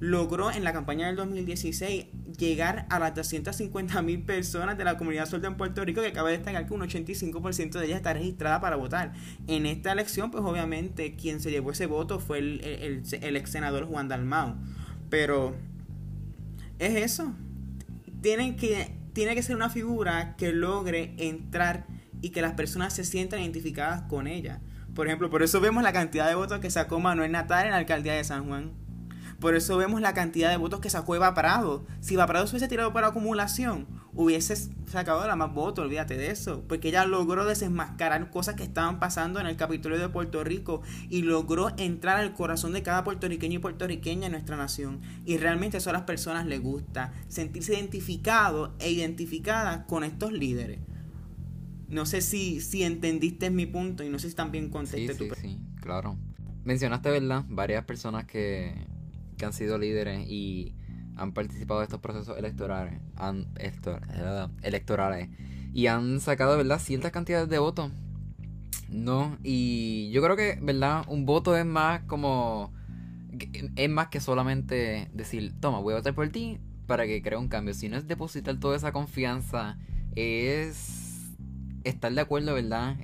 [0.02, 5.26] logró en la campaña del 2016 llegar a las 250 mil personas de la comunidad
[5.26, 8.74] suelta en Puerto Rico, que cabe destacar que un 85% de ellas está registrada para
[8.74, 9.12] votar.
[9.46, 13.86] En esta elección, pues obviamente quien se llevó ese voto fue el, el, ex senador
[13.86, 14.56] Juan Dalmau.
[15.12, 15.54] Pero
[16.78, 17.34] es eso.
[18.22, 21.84] Tienen que, tiene que ser una figura que logre entrar
[22.22, 24.62] y que las personas se sientan identificadas con ella.
[24.94, 27.76] Por ejemplo, por eso vemos la cantidad de votos que sacó Manuel Natal en la
[27.76, 28.72] alcaldía de San Juan
[29.42, 31.84] por eso vemos la cantidad de votos que sacó Eva Prado.
[31.98, 34.54] Si Eva Prado se hubiese tirado por acumulación, hubiese
[34.86, 36.62] sacado la más votos, olvídate de eso.
[36.68, 41.22] Porque ella logró desenmascarar cosas que estaban pasando en el Capitolio de Puerto Rico y
[41.22, 45.00] logró entrar al corazón de cada puertorriqueño y puertorriqueña en nuestra nación.
[45.24, 50.78] Y realmente eso a las personas les gusta, sentirse identificado e identificada con estos líderes.
[51.88, 55.40] No sé si, si entendiste mi punto y no sé si también contesté sí, sí,
[55.40, 56.16] Sí, claro.
[56.62, 57.44] Mencionaste, ¿verdad?
[57.48, 58.91] Varias personas que
[59.42, 60.76] que han sido líderes y
[61.16, 63.48] han participado de estos procesos electorales, han,
[64.62, 65.30] electorales
[65.74, 67.90] y han sacado, ¿verdad?, ciertas cantidades de votos.
[68.88, 71.04] No, y yo creo que, ¿verdad?
[71.08, 72.72] Un voto es más como.
[73.74, 77.48] Es más que solamente decir, toma, voy a votar por ti para que cree un
[77.48, 77.74] cambio.
[77.74, 79.76] Si no es depositar toda esa confianza,
[80.14, 81.32] es
[81.82, 82.96] estar de acuerdo, ¿verdad?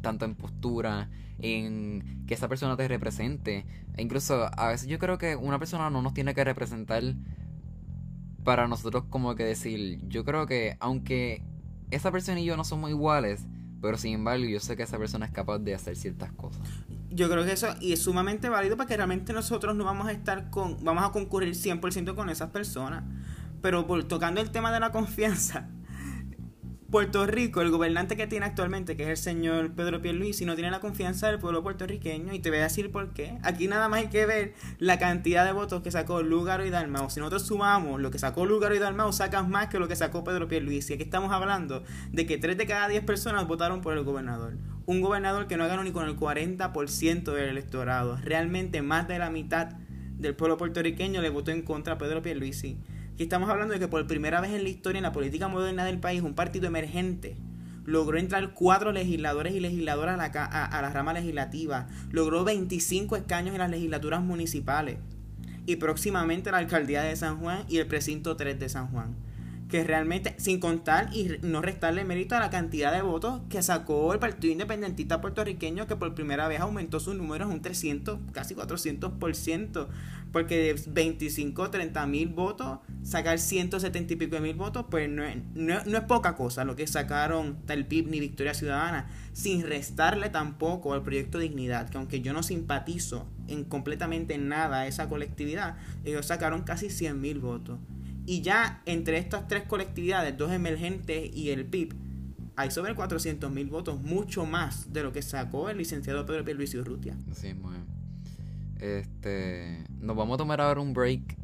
[0.00, 3.64] tanto en postura, en que esa persona te represente.
[3.96, 7.02] E incluso a veces yo creo que una persona no nos tiene que representar
[8.44, 11.42] para nosotros como que decir, yo creo que aunque
[11.90, 13.46] esa persona y yo no somos iguales,
[13.80, 16.62] pero sin embargo yo sé que esa persona es capaz de hacer ciertas cosas.
[17.10, 20.50] Yo creo que eso y es sumamente válido porque realmente nosotros no vamos a estar
[20.50, 23.04] con, vamos a concurrir 100% con esas personas.
[23.60, 25.68] Pero tocando el tema de la confianza,
[26.92, 30.70] Puerto Rico, el gobernante que tiene actualmente, que es el señor Pedro Pierluisi, no tiene
[30.70, 33.38] la confianza del pueblo puertorriqueño y te voy a decir por qué.
[33.42, 37.08] Aquí nada más hay que ver la cantidad de votos que sacó Lugaro y Dalmau.
[37.08, 40.22] Si nosotros sumamos lo que sacó Lugaro y Dalmau, sacas más que lo que sacó
[40.22, 40.92] Pedro Pierluisi.
[40.92, 44.58] Aquí estamos hablando de que 3 de cada 10 personas votaron por el gobernador.
[44.84, 48.18] Un gobernador que no ganó ni con el 40% del electorado.
[48.22, 49.68] Realmente más de la mitad
[50.18, 52.76] del pueblo puertorriqueño le votó en contra a Pedro Pierluisi.
[53.22, 56.00] Estamos hablando de que por primera vez en la historia, en la política moderna del
[56.00, 57.36] país, un partido emergente
[57.84, 63.54] logró entrar cuatro legisladores y legisladoras a la, a, la rama legislativa, logró 25 escaños
[63.54, 64.98] en las legislaturas municipales
[65.66, 69.14] y próximamente la alcaldía de San Juan y el precinto 3 de San Juan.
[69.72, 74.12] Que realmente, sin contar y no restarle mérito a la cantidad de votos que sacó
[74.12, 79.88] el Partido Independentista puertorriqueño, que por primera vez aumentó sus números un 300, casi 400%,
[80.30, 85.24] porque de 25, 30 mil votos, sacar 170 y pico de mil votos, pues no
[85.24, 90.28] es, no, es poca cosa lo que sacaron tal PIB ni Victoria Ciudadana, sin restarle
[90.28, 95.78] tampoco al proyecto Dignidad, que aunque yo no simpatizo en completamente nada a esa colectividad,
[96.04, 97.78] ellos sacaron casi 100 mil votos.
[98.24, 101.94] Y ya entre estas tres colectividades, dos emergentes y el PIB,
[102.56, 106.78] hay sobre 400 mil votos, mucho más de lo que sacó el licenciado Pedro Pierluisi
[106.78, 107.16] Urrutia.
[107.34, 107.76] Sí, muy
[108.78, 111.36] Este, nos vamos a tomar ahora un break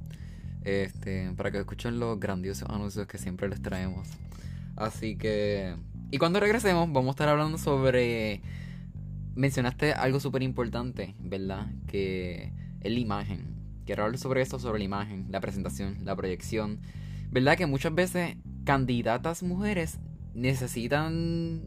[0.64, 4.08] este, para que escuchen los grandiosos anuncios que siempre les traemos.
[4.76, 5.74] Así que,
[6.10, 8.42] y cuando regresemos, vamos a estar hablando sobre.
[9.34, 11.68] Mencionaste algo súper importante, ¿verdad?
[11.86, 13.57] Que es la imagen
[13.88, 16.78] quiero hablar sobre esto, sobre la imagen, la presentación, la proyección.
[17.30, 19.98] ¿Verdad que muchas veces candidatas mujeres
[20.34, 21.62] necesitan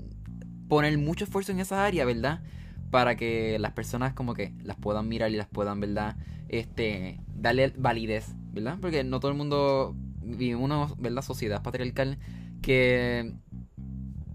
[0.67, 2.43] poner mucho esfuerzo en esa área, ¿verdad?
[2.91, 6.15] Para que las personas como que las puedan mirar y las puedan, ¿verdad?
[6.47, 8.77] Este, darle validez, ¿verdad?
[8.79, 11.23] Porque no todo el mundo vive una ¿verdad?
[11.23, 12.19] sociedad patriarcal
[12.62, 13.34] que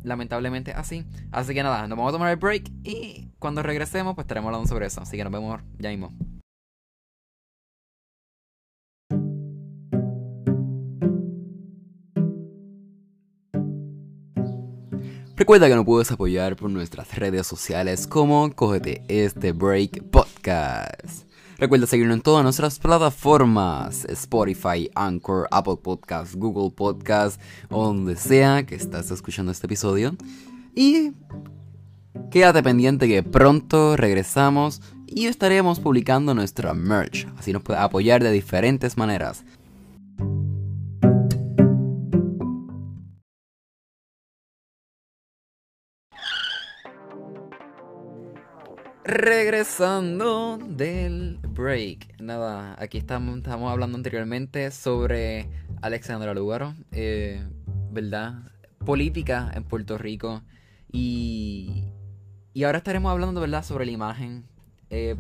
[0.03, 1.05] lamentablemente así.
[1.31, 4.67] Así que nada, nos vamos a tomar el break y cuando regresemos pues estaremos hablando
[4.67, 5.03] sobre eso.
[5.03, 6.13] Así que nos vemos ya mismo.
[15.37, 21.29] Recuerda que nos puedes apoyar por nuestras redes sociales como Cógete este Break Podcast.
[21.59, 28.77] Recuerda seguirnos en todas nuestras plataformas: Spotify, Anchor, Apple Podcasts, Google Podcasts, donde sea que
[28.77, 30.17] estás escuchando este episodio.
[30.75, 31.13] Y
[32.31, 37.29] quédate pendiente que pronto regresamos y estaremos publicando nuestra merch.
[37.37, 39.45] Así nos puedes apoyar de diferentes maneras.
[49.07, 52.21] Regresando del break.
[52.21, 55.49] Nada, aquí estamos, estamos hablando anteriormente sobre
[55.81, 57.41] Alexandra Lugaro, eh,
[57.93, 58.51] ¿verdad?
[58.85, 60.43] Política en Puerto Rico.
[60.91, 61.85] Y,
[62.53, 63.65] y ahora estaremos hablando, ¿verdad?
[63.65, 64.45] Sobre la imagen,
[64.91, 65.15] eh,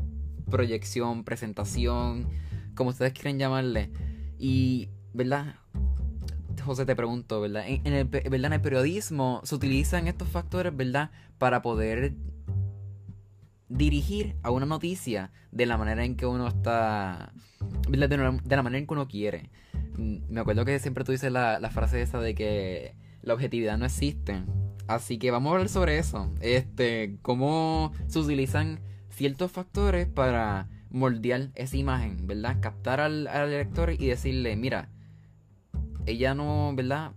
[0.50, 2.28] proyección, presentación,
[2.74, 3.92] como ustedes quieren llamarle.
[4.36, 5.60] Y, ¿verdad?
[6.64, 7.62] José, te pregunto, ¿verdad?
[7.68, 8.46] En, el, ¿verdad?
[8.46, 11.12] en el periodismo se utilizan estos factores, ¿verdad?
[11.38, 12.14] Para poder
[13.68, 17.32] dirigir a una noticia de la manera en que uno está.
[17.88, 19.50] De la, manera en que uno quiere.
[19.96, 23.78] Mm, me acuerdo que siempre tú dices la, la frase esa de que la objetividad
[23.78, 24.42] no existe.
[24.86, 26.32] Así que vamos a hablar sobre eso.
[26.40, 32.58] Este, cómo se utilizan ciertos factores para moldear esa imagen, ¿verdad?
[32.60, 34.90] Captar al, al lector y decirle, mira,
[36.06, 37.12] ella no, ¿verdad?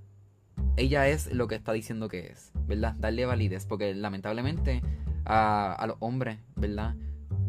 [0.78, 2.96] Ella es lo que está diciendo que es, ¿verdad?
[2.98, 4.82] Darle validez, porque lamentablemente
[5.26, 6.96] a, los hombres, ¿verdad?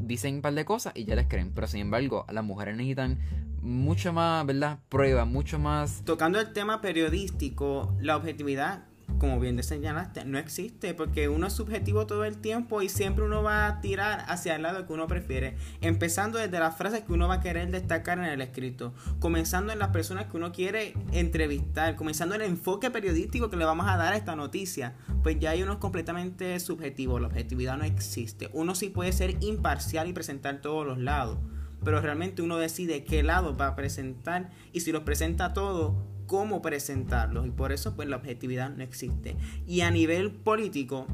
[0.00, 1.52] Dicen un par de cosas y ya les creen.
[1.54, 3.18] Pero sin embargo, las mujeres necesitan
[3.62, 4.78] mucho más, ¿verdad?
[4.88, 6.02] Prueba, mucho más.
[6.04, 8.89] Tocando el tema periodístico, la objetividad
[9.20, 13.42] como bien señalaste, no existe porque uno es subjetivo todo el tiempo y siempre uno
[13.42, 17.28] va a tirar hacia el lado que uno prefiere, empezando desde las frases que uno
[17.28, 21.96] va a querer destacar en el escrito, comenzando en las personas que uno quiere entrevistar,
[21.96, 25.50] comenzando en el enfoque periodístico que le vamos a dar a esta noticia, pues ya
[25.50, 28.48] hay uno completamente subjetivo, la objetividad no existe.
[28.54, 31.38] Uno sí puede ser imparcial y presentar todos los lados,
[31.84, 35.94] pero realmente uno decide qué lado va a presentar y si los presenta todos
[36.30, 39.34] cómo presentarlos y por eso pues la objetividad no existe.
[39.66, 41.08] Y a nivel político,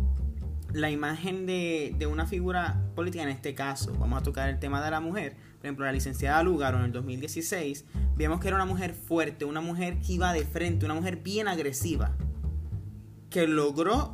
[0.75, 4.91] la imagen de, una figura política, en este caso, vamos a tocar el tema de
[4.91, 8.93] la mujer, por ejemplo, la licenciada Lugaro en el 2016, vemos que era una mujer
[8.93, 12.15] fuerte, una mujer que iba de frente, una mujer bien agresiva,
[13.31, 14.13] que logró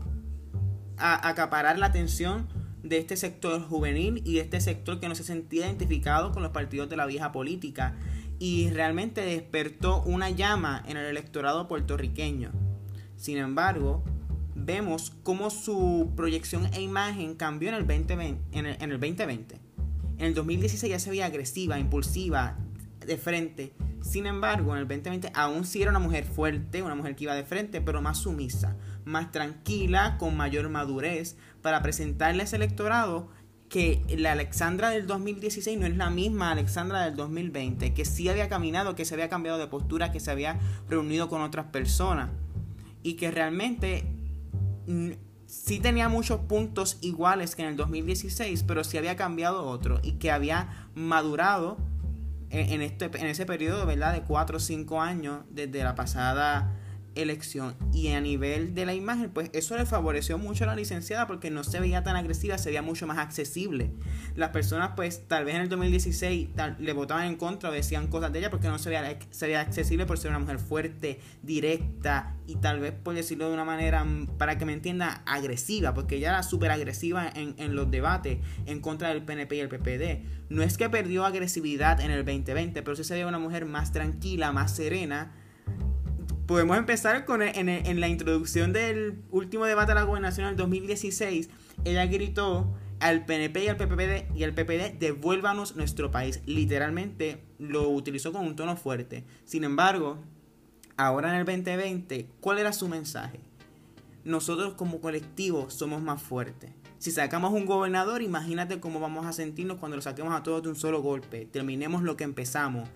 [0.98, 2.46] acaparar la atención
[2.84, 6.52] de este sector juvenil y de este sector que no se sentía identificado con los
[6.52, 7.96] partidos de la vieja política
[8.42, 12.50] y realmente despertó una llama en el electorado puertorriqueño.
[13.14, 14.02] Sin embargo,
[14.56, 18.58] vemos cómo su proyección e imagen cambió en el 2020.
[18.58, 19.60] En el, 2020.
[20.18, 22.58] En el 2016 ya se veía agresiva, impulsiva,
[23.06, 23.74] de frente.
[24.00, 27.36] Sin embargo, en el 2020 aún sí era una mujer fuerte, una mujer que iba
[27.36, 33.30] de frente, pero más sumisa, más tranquila, con mayor madurez, para presentarle a ese electorado
[33.72, 38.50] que la Alexandra del 2016 no es la misma Alexandra del 2020, que sí había
[38.50, 42.28] caminado, que se había cambiado de postura, que se había reunido con otras personas
[43.02, 44.04] y que realmente
[44.86, 45.12] mm,
[45.46, 50.18] sí tenía muchos puntos iguales que en el 2016, pero sí había cambiado otro y
[50.18, 51.78] que había madurado
[52.50, 54.12] en, este, en ese periodo, ¿verdad?
[54.12, 56.78] De 4 o 5 años desde la pasada
[57.14, 57.74] elección.
[57.92, 61.50] Y a nivel de la imagen, pues eso le favoreció mucho a la licenciada porque
[61.50, 63.90] no se veía tan agresiva, se veía mucho más accesible.
[64.34, 68.32] Las personas, pues tal vez en el 2016 le votaban en contra o decían cosas
[68.32, 72.36] de ella porque no se veía, se veía accesible por ser una mujer fuerte, directa
[72.46, 76.16] y tal vez, por decirlo de una manera, mm, para que me entienda, agresiva, porque
[76.16, 80.24] ella era súper agresiva en, en los debates en contra del PNP y el PPD.
[80.48, 83.92] No es que perdió agresividad en el 2020, pero sí se veía una mujer más
[83.92, 85.32] tranquila, más serena
[86.46, 91.48] podemos empezar con en, la introducción del último debate a la gobernación del 2016.
[91.84, 96.40] Ella gritó al PNP y al PPD y al PPD devuélvanos nuestro país.
[96.46, 99.24] Literalmente lo utilizó con un tono fuerte.
[99.44, 100.18] Sin embargo,
[100.96, 103.40] ahora en el 2020, ¿cuál era su mensaje?
[104.24, 106.70] Nosotros como colectivo somos más fuertes.
[106.98, 110.68] Si sacamos un gobernador, imagínate cómo vamos a sentirnos cuando lo saquemos a todos de
[110.68, 111.46] un solo golpe.
[111.46, 112.88] Terminemos lo que empezamos.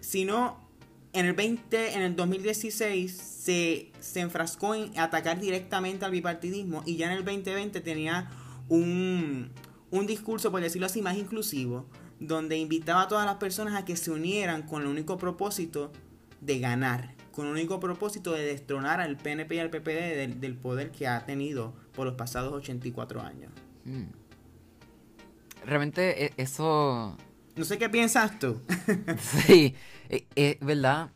[0.00, 0.65] Si no,
[1.16, 6.96] en el 20, en el 2016 se, se enfrascó en atacar directamente al bipartidismo y
[6.96, 8.30] ya en el 2020 tenía
[8.68, 9.50] un,
[9.90, 11.86] un discurso, por decirlo así, más inclusivo,
[12.20, 15.90] donde invitaba a todas las personas a que se unieran con el único propósito
[16.42, 20.90] de ganar, con el único propósito de destronar al PNP y al PPD del, poder
[20.90, 23.52] que ha tenido por los pasados 84 años.
[23.86, 24.08] Hmm.
[25.64, 27.16] Realmente e, eso...
[27.56, 28.60] No sé qué piensas tú.
[29.18, 29.74] sí,
[30.10, 31.10] es eh, eh, ¿verdad?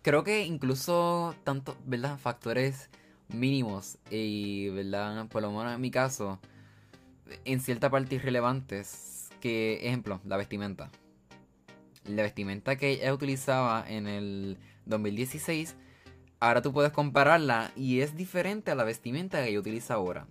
[0.00, 2.18] Creo que incluso tanto, ¿verdad?
[2.18, 2.88] Factores
[3.28, 5.28] mínimos y, ¿verdad?
[5.28, 6.40] Por lo menos en mi caso,
[7.44, 10.90] en cierta parte irrelevantes, que, ejemplo, la vestimenta.
[12.06, 15.76] La vestimenta que ella utilizaba en el 2016,
[16.40, 20.26] ahora tú puedes compararla y es diferente a la vestimenta que ella utiliza ahora.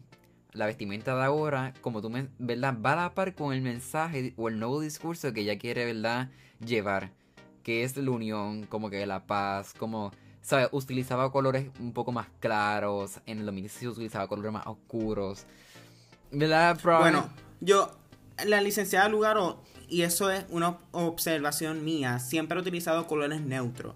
[0.54, 2.76] La vestimenta de ahora, como tú, ¿verdad?
[2.84, 6.30] Va a la par con el mensaje o el nuevo discurso que ella quiere, ¿verdad?
[6.60, 7.12] Llevar
[7.68, 10.70] que es la unión, como que la paz, como, ¿sabes?
[10.72, 15.44] Utilizaba colores un poco más claros, en el 2016 utilizaba colores más oscuros.
[16.32, 17.30] ¿Verdad, Bueno,
[17.60, 17.92] yo,
[18.46, 23.96] la licenciada Lugaro, y eso es una observación mía, siempre ha utilizado colores neutros.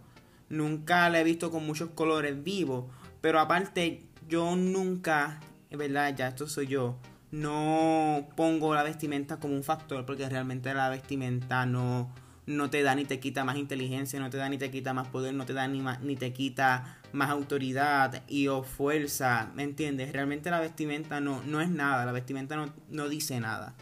[0.49, 5.39] Nunca la he visto con muchos colores vivos, pero aparte, yo nunca,
[5.77, 6.15] ¿verdad?
[6.15, 6.97] Ya esto soy yo
[7.31, 12.13] no pongo la vestimenta como un factor porque realmente la vestimenta no
[12.45, 15.07] no te da ni te quita más inteligencia, no te da ni te quita más
[15.07, 20.11] poder, no te da ni, ni te quita más autoridad y o fuerza, ¿me entiendes?
[20.11, 23.75] Realmente la vestimenta no, no es nada, la vestimenta no, no dice nada.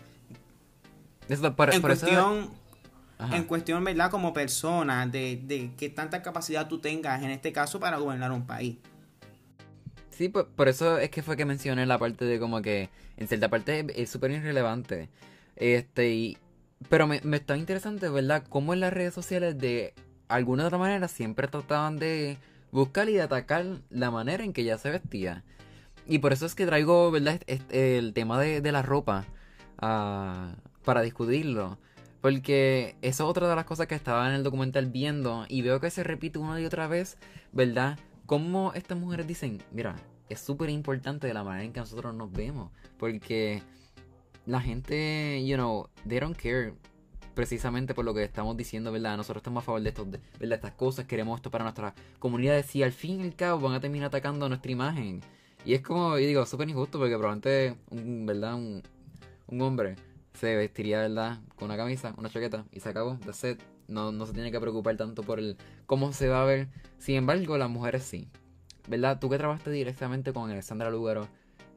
[1.76, 2.50] en cuestión,
[3.32, 4.12] en cuestión, ¿verdad?
[4.12, 8.46] Como persona, de, de qué tanta capacidad tú tengas, en este caso, para gobernar un
[8.46, 8.78] país.
[10.20, 13.30] Sí, por, por, eso es que fue que mencioné la parte de como que en
[13.30, 15.08] cierta parte es súper irrelevante.
[15.56, 16.38] Este, y,
[16.90, 18.44] pero me, me está interesante, ¿verdad?
[18.50, 19.94] Cómo en las redes sociales de
[20.28, 22.38] alguna otra manera siempre trataban de
[22.74, 25.46] buscar y de atacar la manera en que ella se vestía.
[26.06, 27.40] Y por eso es que traigo, ¿verdad?
[27.70, 29.24] el tema de, la ropa
[29.82, 30.52] uh,
[30.84, 31.78] para discutirlo.
[32.20, 35.80] Porque eso es otra de las cosas que estaba en el documental viendo y veo
[35.80, 37.18] que se repite una y otra vez,
[37.54, 37.98] ¿verdad?
[38.30, 39.96] Cómo estas mujeres dicen, mira,
[40.30, 42.72] es súper importante de la manera en que nosotros nos vemos.
[43.00, 43.64] Porque
[44.46, 46.76] la gente, you know, they don't care
[47.34, 49.18] precisamente por lo que estamos diciendo, ¿verdad?
[49.18, 50.58] Nosotros estamos a favor de, esto, de ¿verdad?
[50.58, 52.64] estas cosas, queremos esto para nuestra comunidad.
[52.64, 55.22] Si al fin y al cabo van a terminar atacando nuestra imagen.
[55.66, 58.54] Y es como, yo digo, súper injusto porque probablemente, un, ¿verdad?
[58.54, 58.84] Un,
[59.60, 59.96] hombre
[60.36, 61.40] se vestiría, ¿verdad?
[61.56, 63.60] Con una camisa, una chaqueta y se acabó, de set.
[63.90, 66.70] No, no se tiene que preocupar tanto por el cómo se va a ver.
[66.98, 68.30] Sin embargo, las mujeres sí.
[68.88, 69.20] ¿Verdad?
[69.20, 71.28] Tú que trabajaste directamente con Alexandra Lugaro,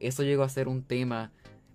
[0.00, 1.32] eso llegó a ser un tema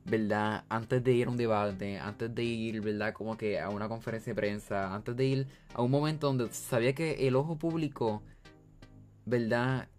[0.07, 0.63] ¿verdad?
[0.69, 3.13] Antes de ir a un debate, antes de ir, ¿verdad?
[3.13, 6.95] Como que a una conferencia de prensa, antes de ir a un momento donde sabía
[6.95, 8.23] que el ojo público,
[9.25, 9.89] ¿verdad?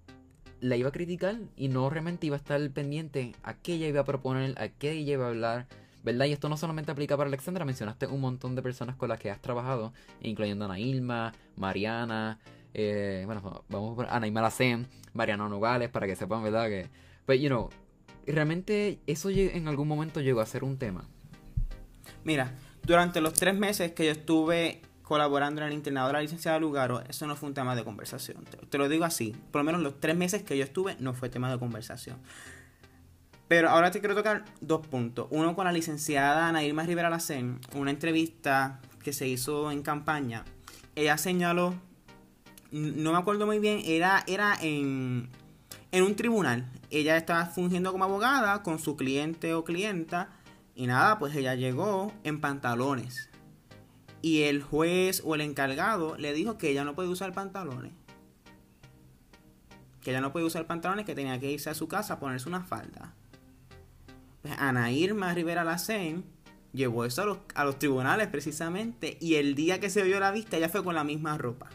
[0.60, 4.00] La iba a criticar y no realmente iba a estar pendiente a qué ella iba
[4.00, 5.66] a proponer, a qué ella iba a hablar,
[6.02, 6.26] ¿verdad?
[6.26, 9.30] Y esto no solamente aplica para Alexandra, mencionaste un montón de personas con las que
[9.30, 12.38] has trabajado, incluyendo a Ana Ilma, Mariana,
[12.74, 16.68] eh, bueno, vamos por Ana Ilma Lacen, Mariana Nogales, para que sepan, ¿verdad?
[16.68, 16.88] Que,
[17.26, 17.70] pues, you know,
[18.26, 21.04] realmente eso en algún momento llegó a ser un tema.
[22.24, 26.58] Mira, durante los tres meses que yo estuve colaborando en el internado de la licenciada
[26.58, 28.44] Lugaro, eso no fue un tema de conversación.
[28.68, 31.30] Te, lo digo así, por lo menos los tres meses que yo estuve no fue
[31.30, 32.18] tema de conversación.
[33.48, 35.26] Pero ahora te quiero tocar dos puntos.
[35.30, 40.44] Uno con la licenciada Ana Irma Rivera Lacen, una entrevista que se hizo en campaña.
[40.94, 41.74] Ella señaló,
[42.70, 45.30] no me acuerdo muy bien, era, era en,
[45.92, 46.70] en un tribunal.
[46.90, 50.28] Ella estaba fungiendo como abogada con su cliente o clienta
[50.74, 53.30] y nada, pues ella llegó en pantalones.
[54.20, 57.92] Y el juez o el encargado le dijo que ella no puede usar pantalones.
[60.00, 62.48] que ella no puede usar pantalones, que tenía que irse a su casa a ponerse
[62.48, 63.14] una falda.
[64.42, 66.24] Pues Ana Irma Rivera Lacen
[66.72, 70.30] llevó eso a los, a los tribunales precisamente y el día que se vio la
[70.30, 71.68] vista ella fue con la misma ropa.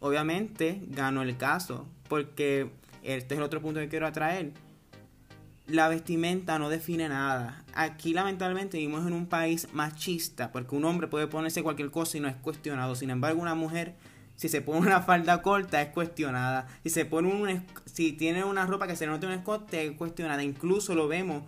[0.00, 2.70] Obviamente ganó el caso porque
[3.02, 4.52] este es el otro punto que quiero atraer
[5.70, 7.64] la vestimenta no define nada.
[7.74, 12.20] Aquí lamentablemente vivimos en un país machista, porque un hombre puede ponerse cualquier cosa y
[12.20, 12.94] no es cuestionado.
[12.94, 13.94] Sin embargo, una mujer,
[14.40, 16.66] si se pone una falda corta, es cuestionada.
[16.82, 20.42] Si se pone un, si tiene una ropa que se note un escote, es cuestionada.
[20.42, 21.42] Incluso lo vemos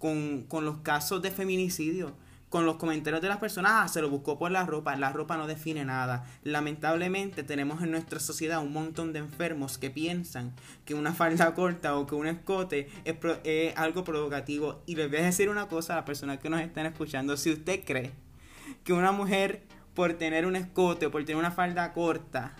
[0.00, 2.16] con, con los casos de feminicidio
[2.48, 5.38] con los comentarios de las personas, ah, se lo buscó por la ropa, la ropa
[5.38, 6.26] no define nada.
[6.42, 10.52] Lamentablemente tenemos en nuestra sociedad un montón de enfermos que piensan
[10.84, 14.82] que una falda corta o que un escote es, algo provocativo.
[14.84, 17.52] Y les voy a decir una cosa a las personas que nos están escuchando, si
[17.52, 18.10] usted cree
[18.84, 19.62] que una mujer
[19.94, 22.54] por tener un escote o por tener una falda corta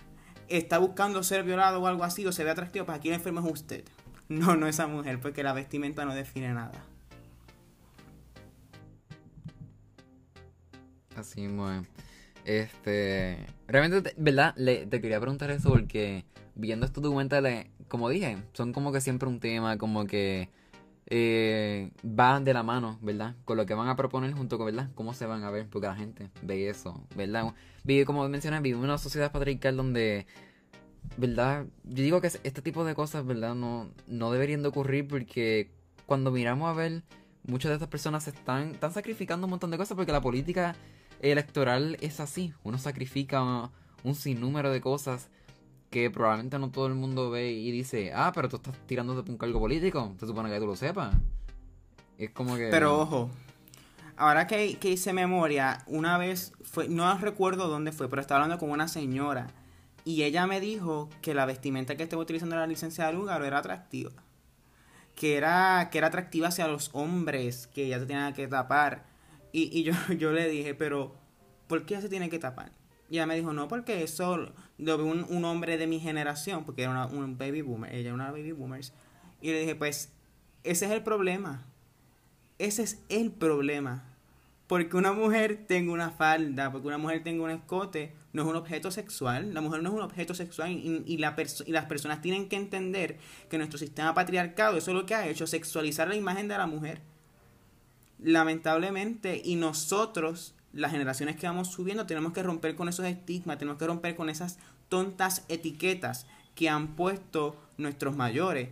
[0.47, 3.39] está buscando ser violado o algo así o se ve atractivo, pues aquí el enfermo
[3.39, 3.83] es usted.
[4.29, 6.85] No, no esa mujer, porque la vestimenta no define nada.
[11.15, 11.85] Así, bueno.
[12.45, 13.45] Este.
[13.67, 14.53] Realmente, ¿verdad?
[14.57, 16.25] Le, te quería preguntar eso porque
[16.55, 20.49] viendo estos documentales, como dije, son como que siempre un tema, como que.
[21.15, 23.35] Eh, va de la mano, ¿verdad?
[23.45, 24.89] Con lo que van a proponer junto con, ¿verdad?
[24.95, 27.53] Cómo se van a ver, porque la gente ve eso, ¿verdad?
[27.83, 30.25] Vive, como mencioné, vive en una sociedad patriarcal donde,
[31.17, 31.67] ¿verdad?
[31.83, 33.53] Yo digo que este tipo de cosas, ¿verdad?
[33.53, 35.69] No, no deberían de ocurrir porque
[36.07, 37.03] cuando miramos a ver,
[37.45, 40.75] muchas de estas personas están, están sacrificando un montón de cosas porque la política
[41.21, 42.55] electoral es así.
[42.63, 43.69] Uno sacrifica
[44.03, 45.29] un sinnúmero de cosas
[45.93, 49.37] que probablemente no todo el mundo ve y dice, ah, pero tú estás tirándote un
[49.37, 50.15] cargo político.
[50.19, 51.15] Se supone que tú lo sepas.
[52.17, 52.69] Es como que...
[52.71, 53.29] Pero ojo,
[54.17, 58.71] ahora que, hice memoria, una vez, fue, no recuerdo dónde fue, pero estaba hablando con
[58.71, 59.51] una señora.
[60.03, 63.59] Y ella me dijo que la vestimenta que estaba utilizando la licencia de lugar era
[63.59, 64.13] atractiva.
[65.13, 69.05] Que era, que era atractiva hacia los hombres, que ella se tenía que tapar.
[69.51, 71.13] Y, yo, yo le dije, pero
[71.67, 72.71] ¿por qué se tiene que tapar?
[73.11, 74.51] Y ella me dijo, no, porque eso
[74.83, 78.31] lo ve un, hombre de mi generación, porque era un baby boomer, ella era una
[78.31, 78.81] baby boomer.
[79.41, 80.11] Y le dije, pues,
[80.63, 81.65] ese es el problema.
[82.59, 84.03] Ese es el problema.
[84.67, 88.55] Porque una mujer tenga una falda, porque una mujer tenga un escote, no es un
[88.55, 89.53] objeto sexual.
[89.53, 93.17] La mujer no es un objeto sexual y, y las personas tienen que entender
[93.49, 96.67] que nuestro sistema patriarcado, eso es lo que ha hecho, sexualizar la imagen de la
[96.67, 97.01] mujer
[98.23, 103.77] lamentablemente, y nosotros, las generaciones que vamos subiendo, tenemos que romper con esos estigmas, tenemos
[103.77, 104.57] que romper con esas
[104.93, 108.69] tontas etiquetas que han puesto nuestros mayores.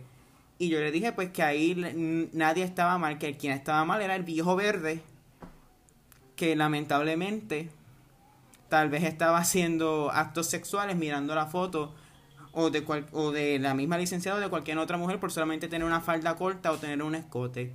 [0.56, 1.74] Y yo le dije pues que ahí
[2.32, 5.02] nadie estaba mal, que quien estaba mal era el viejo verde,
[6.36, 7.70] que lamentablemente
[8.68, 11.92] tal vez estaba haciendo actos sexuales mirando la foto
[12.52, 15.84] o de, o de la misma licenciada o de cualquier otra mujer por solamente tener
[15.84, 17.72] una falda corta o tener un escote.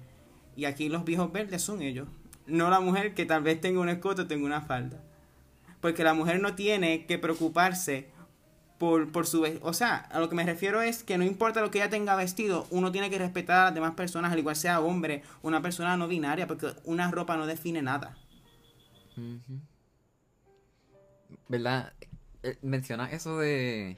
[0.56, 2.08] Y aquí los viejos verdes son ellos.
[2.46, 5.04] No la mujer que tal vez tenga un escote o tenga una falda.
[5.82, 8.16] Porque la mujer no tiene que preocuparse
[8.78, 9.46] por, por su...
[9.62, 12.16] O sea, a lo que me refiero es que no importa lo que ella tenga
[12.16, 15.98] vestido, uno tiene que respetar a las demás personas, al igual sea hombre, una persona
[15.98, 18.18] no binaria, porque una ropa no define nada.
[21.48, 21.94] ¿Verdad?
[22.44, 23.98] Eh, menciona eso de,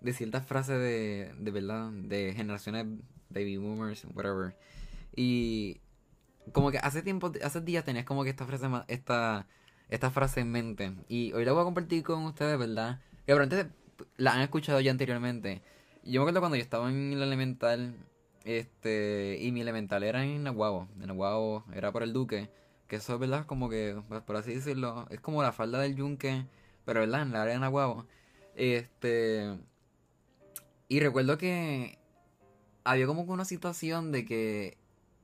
[0.00, 2.86] de ciertas frases de, de verdad, de generaciones
[3.28, 4.56] baby boomers, whatever.
[5.14, 5.80] Y
[6.52, 9.46] como que hace tiempo, hace días tenías como que esta frase, esta,
[9.88, 10.94] esta frase en mente.
[11.08, 13.00] Y hoy la voy a compartir con ustedes, ¿verdad?
[13.26, 13.74] Que probablemente
[14.16, 15.62] la han escuchado ya anteriormente.
[16.04, 17.94] Yo me acuerdo cuando yo estaba en el elemental,
[18.44, 20.88] este, y mi elemental era en Nahuabo.
[21.00, 22.50] En Nahuabo era por el Duque.
[22.88, 25.96] Que eso es verdad, como que, pues, por así decirlo, es como la falda del
[25.96, 26.44] Yunque,
[26.84, 28.06] pero verdad, en la área de Nahuabo.
[28.54, 29.58] Este.
[30.88, 31.98] Y recuerdo que
[32.84, 34.78] había como que una situación de que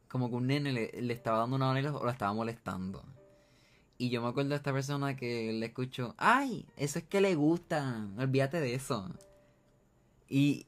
[0.09, 3.05] como que un nene le, estaba dando una manera o la estaba molestando.
[4.01, 7.35] Y yo me acuerdo de esta persona que le escuchó, ay, eso es que le
[7.35, 9.15] gusta, olvídate de eso.
[10.27, 10.65] Y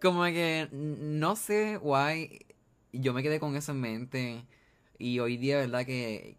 [0.00, 2.46] como que no sé why,
[2.92, 4.44] yo me quedé con eso en mente.
[4.98, 5.84] Y hoy día, ¿verdad?
[5.84, 6.36] Que,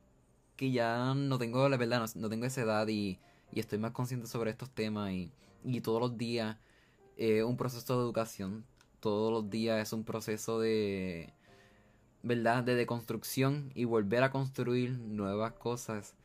[0.55, 3.19] que ya no tengo, la verdad, no, tengo esa edad y,
[3.51, 5.11] y, estoy más consciente sobre estos temas.
[5.11, 5.33] Y,
[5.65, 6.55] y todos los días
[7.17, 8.63] es un proceso de educación.
[9.01, 11.33] Todos los días es un proceso de
[12.23, 12.63] ¿verdad?
[12.63, 16.15] De deconstrucción y volver a construir nuevas cosas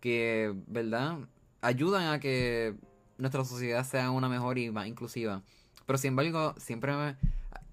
[0.00, 1.18] que, ¿verdad?
[1.60, 2.74] Ayudan a que
[3.18, 5.42] nuestra sociedad sea una mejor y más inclusiva.
[5.86, 7.16] Pero sin embargo, siempre me,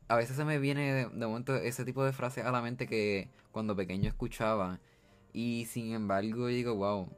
[0.08, 3.30] a veces se me viene de, momento ese tipo de frase a la mente que
[3.52, 4.80] cuando pequeño escuchaba.
[5.34, 7.10] Y sin embargo digo, wow,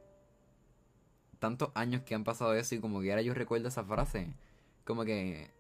[1.39, 4.34] tantos años que han pasado eso y como que ahora yo recuerdo esa frase.
[4.86, 5.56] Como que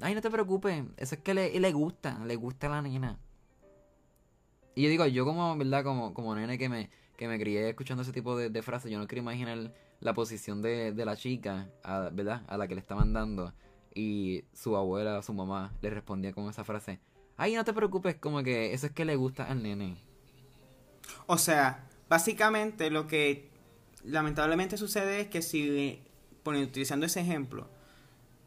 [0.00, 3.18] ay, no te preocupes, eso es que le, le gusta, le gusta a la nena.
[4.74, 5.84] Y yo digo, yo como, ¿verdad?
[5.84, 9.06] Como, como nene que me, que me crié escuchando ese tipo de, frases, yo no
[9.06, 11.70] quiero imaginar la posición de, de la chica,
[12.12, 12.42] ¿verdad?
[12.48, 13.52] A la que le estaban dando.
[13.94, 17.00] Y su abuela, su mamá, le respondía con esa frase,
[17.36, 19.96] ay, no te preocupes, como que eso es que le gusta al nene.
[21.26, 23.50] O sea, básicamente lo que
[24.04, 26.02] lamentablemente sucede es que si,
[26.44, 27.68] utilizando ese ejemplo,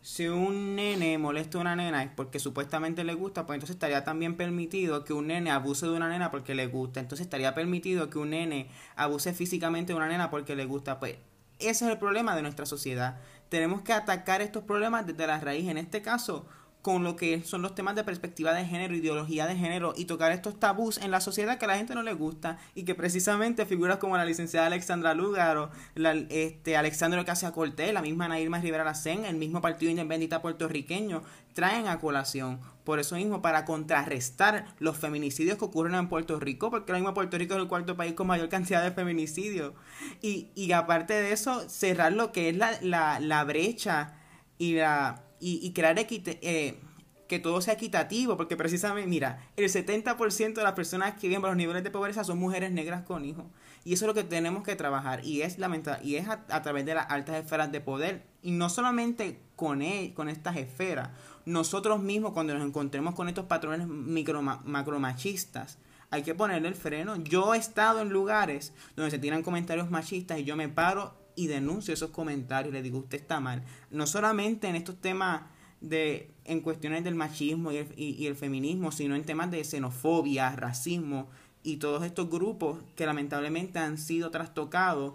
[0.01, 4.03] si un nene molesta a una nena es porque supuestamente le gusta, pues entonces estaría
[4.03, 6.99] también permitido que un nene abuse de una nena porque le gusta.
[6.99, 10.99] Entonces estaría permitido que un nene abuse físicamente de una nena porque le gusta.
[10.99, 11.17] Pues
[11.59, 13.19] ese es el problema de nuestra sociedad.
[13.49, 15.67] Tenemos que atacar estos problemas desde la raíz.
[15.67, 16.45] En este caso,
[16.81, 20.31] con lo que son los temas de perspectiva de género, ideología de género y tocar
[20.31, 23.65] estos tabús en la sociedad que a la gente no le gusta y que precisamente
[23.65, 28.85] figuras como la licenciada Alexandra Lugaro, la, este, Alexandro Casia Cortés, la misma Nairma Rivera
[28.85, 31.23] Lacén, el mismo Partido Independiente puertorriqueño,
[31.53, 32.61] traen a colación.
[32.85, 37.13] Por eso mismo, para contrarrestar los feminicidios que ocurren en Puerto Rico, porque ahora mismo
[37.13, 39.73] Puerto Rico es el cuarto país con mayor cantidad de feminicidios.
[40.21, 44.15] Y, y aparte de eso, cerrar lo que es la, la, la brecha
[44.57, 46.79] y la y, crear eh,
[47.27, 51.53] que todo sea equitativo, porque precisamente, mira, el 70% de las personas que viven bajo
[51.53, 53.45] los niveles de pobreza son mujeres negras con hijos.
[53.85, 56.85] Y eso es lo que tenemos que trabajar, y es lamentable, y es a, través
[56.85, 61.09] de las altas esferas de poder, y no solamente con, él, con estas esferas,
[61.45, 65.77] nosotros mismos cuando nos encontremos con estos patrones micro, macromachistas,
[66.11, 67.15] hay que ponerle el freno.
[67.17, 71.47] Yo he estado en lugares donde se tiran comentarios machistas y yo me paro y
[71.47, 73.63] denuncio esos comentarios, le digo, usted está mal.
[73.91, 75.43] No solamente en estos temas
[75.79, 81.29] de en cuestiones del machismo y el, feminismo, sino en temas de xenofobia, racismo
[81.63, 85.13] y todos estos grupos que lamentablemente han sido trastocados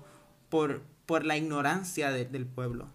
[0.49, 2.89] por, por la ignorancia del pueblo.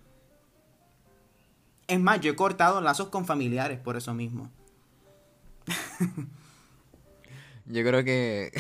[1.86, 4.50] Es más, yo he cortado lazos con familiares por eso mismo.
[7.68, 8.52] yo creo que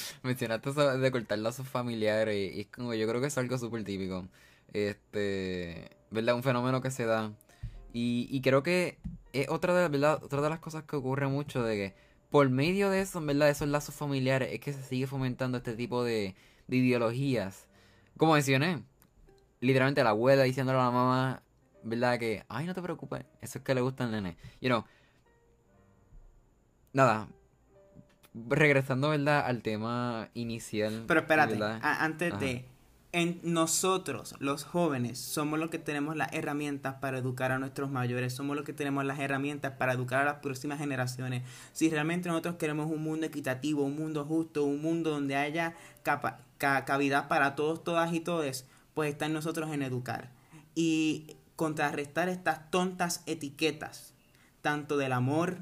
[0.22, 3.84] mencionaste eso de cortar lazos familiares y, es como yo creo que es algo súper
[3.84, 4.26] típico.
[4.72, 6.34] Este, ¿verdad?
[6.34, 7.32] Un fenómeno que se da.
[7.92, 8.98] Y, y creo que
[9.32, 10.22] es otra de, ¿verdad?
[10.22, 11.94] otra de las cosas que ocurre mucho de que
[12.30, 13.48] por medio de eso, ¿verdad?
[13.48, 16.34] Esos lazos familiares es que se sigue fomentando este tipo de,
[16.66, 17.66] de ideologías.
[18.16, 18.82] Como mencioné,
[19.60, 21.42] literalmente la abuela diciéndole a la mamá,
[21.82, 22.18] ¿verdad?
[22.18, 24.36] Que, ay, no te preocupes, eso es que le gusta al nene.
[24.60, 24.84] You know,
[26.92, 27.28] nada,
[28.48, 29.44] regresando, ¿verdad?
[29.46, 31.04] Al tema inicial.
[31.06, 32.64] Pero espérate, antes de...
[33.10, 38.34] En nosotros, los jóvenes, somos los que tenemos las herramientas para educar a nuestros mayores,
[38.34, 41.42] somos los que tenemos las herramientas para educar a las próximas generaciones.
[41.72, 45.74] Si realmente nosotros queremos un mundo equitativo, un mundo justo, un mundo donde haya
[46.58, 50.30] cavidad para todos, todas y todes, pues está en nosotros en educar.
[50.74, 54.12] Y contrarrestar estas tontas etiquetas,
[54.60, 55.60] tanto del amor,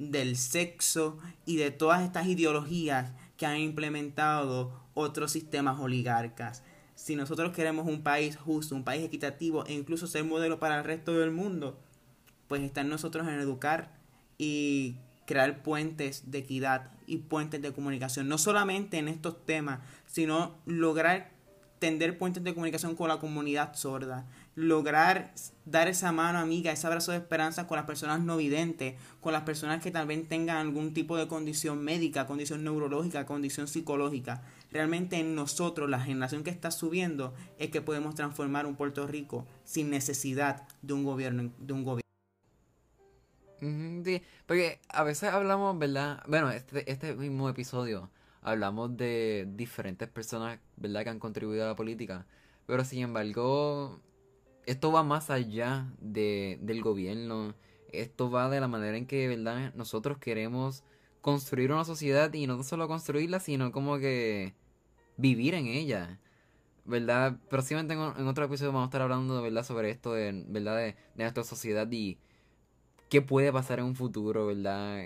[0.00, 6.64] del sexo y de todas estas ideologías que han implementado otros sistemas oligarcas.
[6.94, 10.84] Si nosotros queremos un país justo, un país equitativo e incluso ser modelo para el
[10.84, 11.78] resto del mundo,
[12.48, 13.94] pues está en nosotros en educar
[14.38, 14.96] y
[15.26, 21.30] crear puentes de equidad y puentes de comunicación, no solamente en estos temas, sino lograr
[21.78, 24.26] tender puentes de comunicación con la comunidad sorda,
[24.60, 25.32] lograr
[25.64, 29.42] dar esa mano amiga, ese abrazo de esperanza con las personas no videntes, con las
[29.42, 34.42] personas que tal vez tengan algún tipo de condición médica, condición neurológica, condición psicológica.
[34.70, 39.46] Realmente en nosotros, la generación que está subiendo, es que podemos transformar un Puerto Rico
[39.64, 42.00] sin necesidad de un gobierno, de un gobierno.
[44.46, 46.22] Porque a veces hablamos, ¿verdad?
[46.26, 48.10] Bueno, este, este mismo episodio
[48.42, 52.26] hablamos de diferentes personas, ¿verdad?, que han contribuido a la política.
[52.66, 54.00] Pero sin embargo,
[54.70, 57.56] esto va más allá de, del gobierno.
[57.90, 59.74] Esto va de la manera en que, ¿verdad?
[59.74, 60.84] Nosotros queremos
[61.20, 64.54] construir una sociedad y no solo construirla, sino como que
[65.16, 66.20] vivir en ella.
[66.84, 67.36] ¿Verdad?
[67.48, 69.64] Próximamente en, otro episodio vamos a estar hablando, ¿verdad?
[69.64, 70.76] Sobre esto, de, ¿verdad?
[70.76, 72.18] De, de nuestra sociedad y
[73.08, 75.04] qué puede pasar en un futuro, ¿verdad?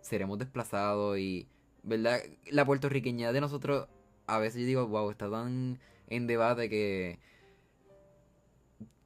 [0.00, 1.48] Seremos desplazados y,
[1.82, 2.18] ¿verdad?
[2.50, 3.88] La puertorriqueña de nosotros,
[4.26, 7.18] a veces yo digo, wow, está tan en debate que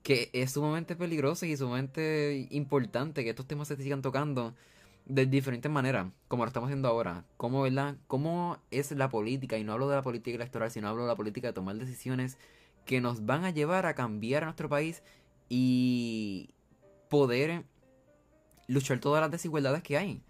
[0.07, 4.55] que es sumamente peligroso y sumamente importante que estos temas se sigan tocando
[5.05, 7.25] de diferentes maneras, como lo estamos haciendo ahora.
[7.37, 7.97] ¿Cómo, ¿verdad?
[8.07, 9.59] ¿Cómo es la política?
[9.59, 12.39] Y no hablo de la política electoral, sino hablo de la política de tomar decisiones
[12.85, 15.03] que nos van a llevar a cambiar a nuestro país
[15.49, 16.51] y
[17.11, 17.65] poder
[18.69, 20.23] luchar todas las desigualdades que hay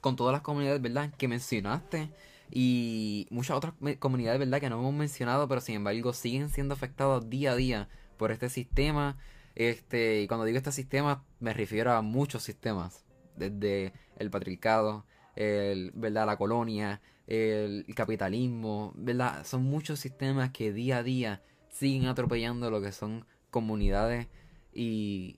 [0.00, 1.12] con todas las comunidades, ¿verdad?
[1.18, 2.08] Que mencionaste
[2.52, 4.60] y muchas otras comunidades, ¿verdad?
[4.60, 8.48] Que no hemos mencionado, pero sin embargo siguen siendo afectadas día a día por este
[8.48, 9.16] sistema
[9.54, 13.04] Este, y cuando digo este sistema, me refiero a muchos sistemas,
[13.36, 15.06] desde el patriarcado,
[15.36, 16.26] el, ¿verdad?
[16.26, 19.44] la colonia, el capitalismo, ¿verdad?
[19.44, 24.28] Son muchos sistemas que día a día siguen atropellando lo que son comunidades
[24.72, 25.36] y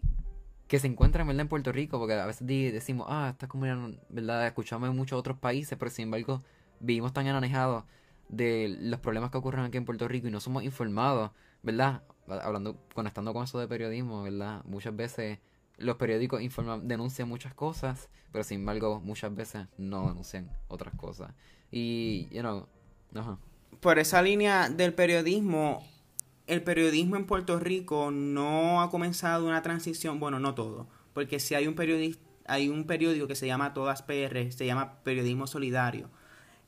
[0.66, 1.42] que se encuentran ¿verdad?
[1.42, 4.46] en Puerto Rico, porque a veces decimos, ah, esta comunidad, ¿verdad?
[4.46, 6.42] Escuchamos en muchos otros países, pero sin embargo
[6.80, 7.84] vivimos tan ananejados
[8.28, 11.30] de los problemas que ocurren aquí en Puerto Rico y no somos informados,
[11.62, 12.02] ¿verdad?
[12.28, 14.62] Hablando, conectando con eso de periodismo, ¿verdad?
[14.64, 15.38] Muchas veces
[15.78, 21.32] los periódicos informan, denuncian muchas cosas, pero sin embargo muchas veces no denuncian otras cosas.
[21.70, 22.66] Y, you know,
[23.80, 25.86] Por esa línea del periodismo,
[26.46, 31.54] el periodismo en Puerto Rico no ha comenzado una transición, bueno, no todo, porque si
[31.54, 36.08] hay un periodista, hay un periódico que se llama Todas PR, se llama Periodismo Solidario.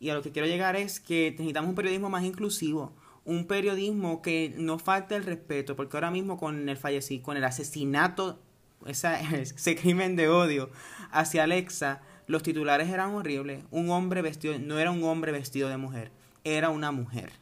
[0.00, 2.92] Y a lo que quiero llegar es que necesitamos un periodismo más inclusivo,
[3.28, 7.44] un periodismo que no falte el respeto, porque ahora mismo con el fallecido, con el
[7.44, 8.40] asesinato,
[8.86, 10.70] ese crimen de odio
[11.10, 13.64] hacia Alexa, los titulares eran horribles.
[13.70, 16.10] Un hombre vestido, no era un hombre vestido de mujer,
[16.42, 17.32] era una mujer.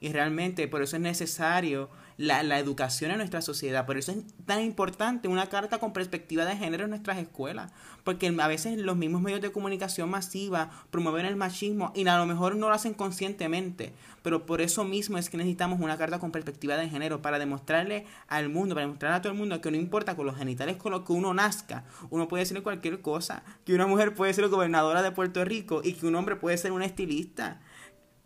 [0.00, 3.86] Y realmente por eso es necesario la, la, educación en nuestra sociedad.
[3.86, 7.72] Por eso es tan importante una carta con perspectiva de género en nuestras escuelas.
[8.04, 12.26] Porque a veces los mismos medios de comunicación masiva promueven el machismo y a lo
[12.26, 13.92] mejor no lo hacen conscientemente.
[14.22, 18.06] Pero por eso mismo es que necesitamos una carta con perspectiva de género para demostrarle
[18.28, 20.92] al mundo, para demostrarle a todo el mundo que no importa con los genitales con
[20.92, 23.42] los que uno nazca, uno puede decirle cualquier cosa.
[23.64, 26.72] Que una mujer puede ser gobernadora de Puerto Rico y que un hombre puede ser
[26.72, 27.60] un estilista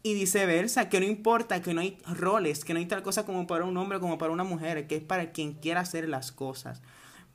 [0.02, 3.46] y viceversa, que no importa, que no hay roles, que no hay tal cosa como
[3.46, 6.80] para un hombre como para una mujer, que es para quien quiera hacer las cosas.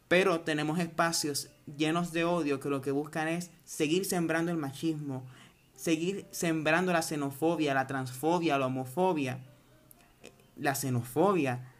[0.07, 5.25] Pero tenemos espacios llenos de odio que lo que buscan es seguir sembrando el machismo,
[5.75, 9.39] seguir sembrando la xenofobia, la transfobia, la homofobia,
[10.55, 11.71] la xenofobia,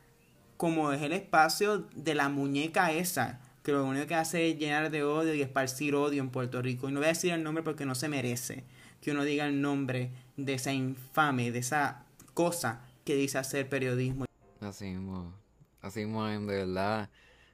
[0.57, 4.91] como es el espacio de la muñeca esa, que lo único que hace es llenar
[4.91, 6.87] de odio y esparcir odio en Puerto Rico.
[6.87, 8.63] Y no voy a decir el nombre porque no se merece
[9.01, 14.25] que uno diga el nombre de esa infame, de esa cosa que dice hacer periodismo.
[14.61, 15.33] Así mismo,
[15.81, 17.09] así mismo, de verdad,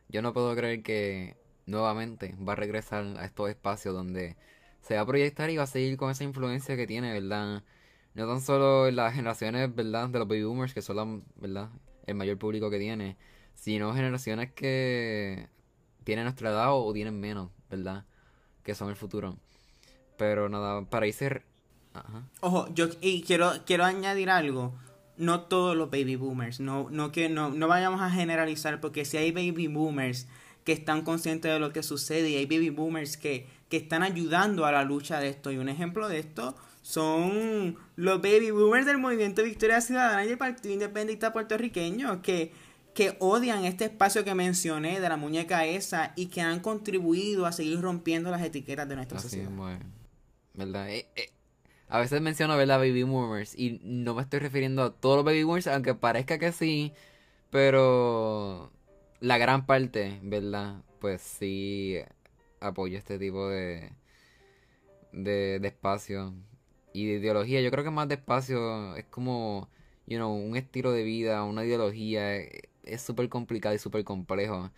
[0.10, 4.36] yo no puedo creer que nuevamente va a regresar a estos espacios donde
[4.82, 7.64] se va a proyectar y va a seguir con esa influencia que tiene, ¿verdad?
[8.14, 10.10] No tan solo las generaciones, ¿verdad?
[10.10, 11.70] De los baby boomers, que son, ¿verdad?
[12.06, 13.18] El mayor público que tiene,
[13.56, 15.48] sino generaciones que
[16.04, 18.06] tienen nuestra edad o tienen menos, ¿verdad?
[18.64, 19.38] Que son el futuro.
[20.18, 21.06] Pero nada, para
[21.94, 22.26] irse...
[22.42, 24.74] Ojo, yo y quiero, quiero añadir algo.
[25.18, 29.18] No todos los baby boomers, no, no, que, no, no vayamos a generalizar, porque si
[29.18, 30.28] hay baby boomers
[30.64, 34.66] que están conscientes de lo que sucede y hay baby boomers que, que están ayudando
[34.66, 35.52] a la lucha de esto.
[35.52, 40.38] Y un ejemplo de esto son los baby boomers del movimiento Victoria Ciudadana y el
[40.38, 42.52] Partido Independentista puertorriqueño que
[42.94, 47.52] que odian este espacio que mencioné de la muñeca esa y que han contribuido a
[47.52, 49.50] seguir rompiendo las etiquetas de nuestra sociedad.
[50.54, 50.90] ¿verdad?
[50.90, 51.30] Eh, eh,
[51.92, 52.80] a veces menciono, ¿verdad?
[52.80, 53.54] Baby boomers.
[53.58, 56.94] Y no me estoy refiriendo a todos los baby boomers, aunque parezca que sí.
[57.52, 58.72] Pero
[59.20, 60.84] la gran parte, ¿verdad?
[61.00, 61.98] Pues sí
[62.62, 63.92] apoyo este tipo de,
[65.12, 66.34] de, de espacio
[66.94, 67.62] y de ideología.
[67.62, 69.70] Yo creo que más de espacio es como,
[70.08, 72.38] you know, un estilo de vida, una ideología.
[72.84, 74.72] Es súper complicado y súper complejo.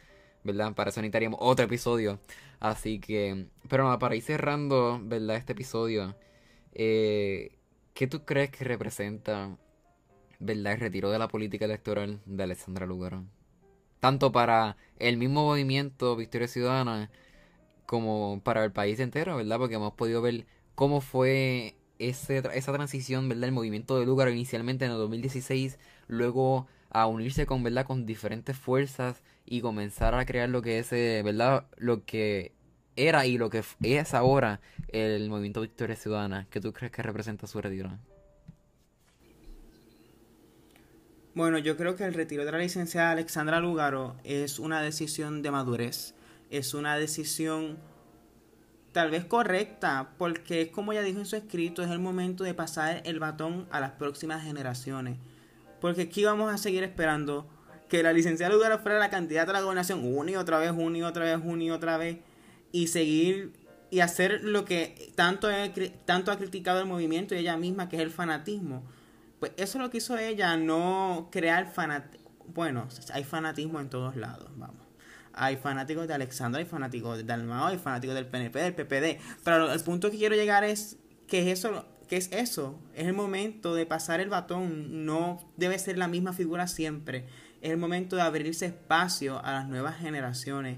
[0.43, 0.74] ¿verdad?
[0.74, 2.20] Para eso necesitaríamos otro episodio.
[2.59, 5.38] Así que, pero nada, para ir cerrando, ¿verdad?
[5.38, 6.16] Este episodio,
[6.74, 7.57] eh,
[7.93, 9.57] ¿qué tú crees que representa,
[10.39, 10.74] ¿verdad?
[10.74, 13.26] El retiro de la política electoral de Alexandra Lugaro?
[13.99, 17.09] Tanto para el mismo movimiento Victoria Ciudadana
[17.86, 19.57] como para el país entero, ¿verdad?
[19.57, 20.45] Porque hemos podido ver
[20.76, 23.45] cómo fue esa transición, ¿verdad?
[23.45, 27.86] El movimiento de Lugaro inicialmente en el 2016, luego a unirse con, ¿verdad?
[27.86, 31.67] Con diferentes fuerzas y comenzar a crear lo que es, eh, ¿verdad?
[31.78, 32.53] Lo que
[32.96, 36.48] era y lo que es ahora el movimiento Victoria Ciudadana.
[36.50, 37.91] ¿Qué tú crees que representa su retiro?
[41.36, 45.50] Bueno, yo creo que el retiro de la licenciada Alexandra Lugaro es una decisión de
[45.50, 46.14] madurez.
[46.52, 47.80] Es una decisión
[48.91, 52.54] tal vez correcta, porque es como ella dijo en su escrito, es el momento de
[52.54, 55.18] pasar el batón a las próximas generaciones.
[55.82, 57.50] Porque aquí vamos a seguir esperando
[57.89, 61.00] que la licenciada Lugaro fuera la candidata a la gobernación una y otra vez, una
[61.00, 62.18] y otra vez, una y otra vez,
[62.74, 63.53] y seguir
[63.89, 65.47] y hacer lo que tanto,
[66.03, 68.84] tanto ha criticado el movimiento y ella misma, que es el fanatismo.
[69.39, 72.28] Pues eso es lo que hizo ella, no crear fanatismo.
[72.47, 74.86] Bueno, hay fanatismo en todos lados, vamos.
[75.32, 79.21] Hay fanáticos de Alexandra, hay fanáticos de Dalmao, hay fanáticos del PNP, del PPD.
[79.43, 80.97] Pero el punto que quiero llegar es
[81.28, 85.97] que es eso, es eso, es el momento de pasar el batón, no debe ser
[85.97, 87.26] la misma figura siempre
[87.61, 90.78] Es el momento de abrirse espacio a las nuevas generaciones.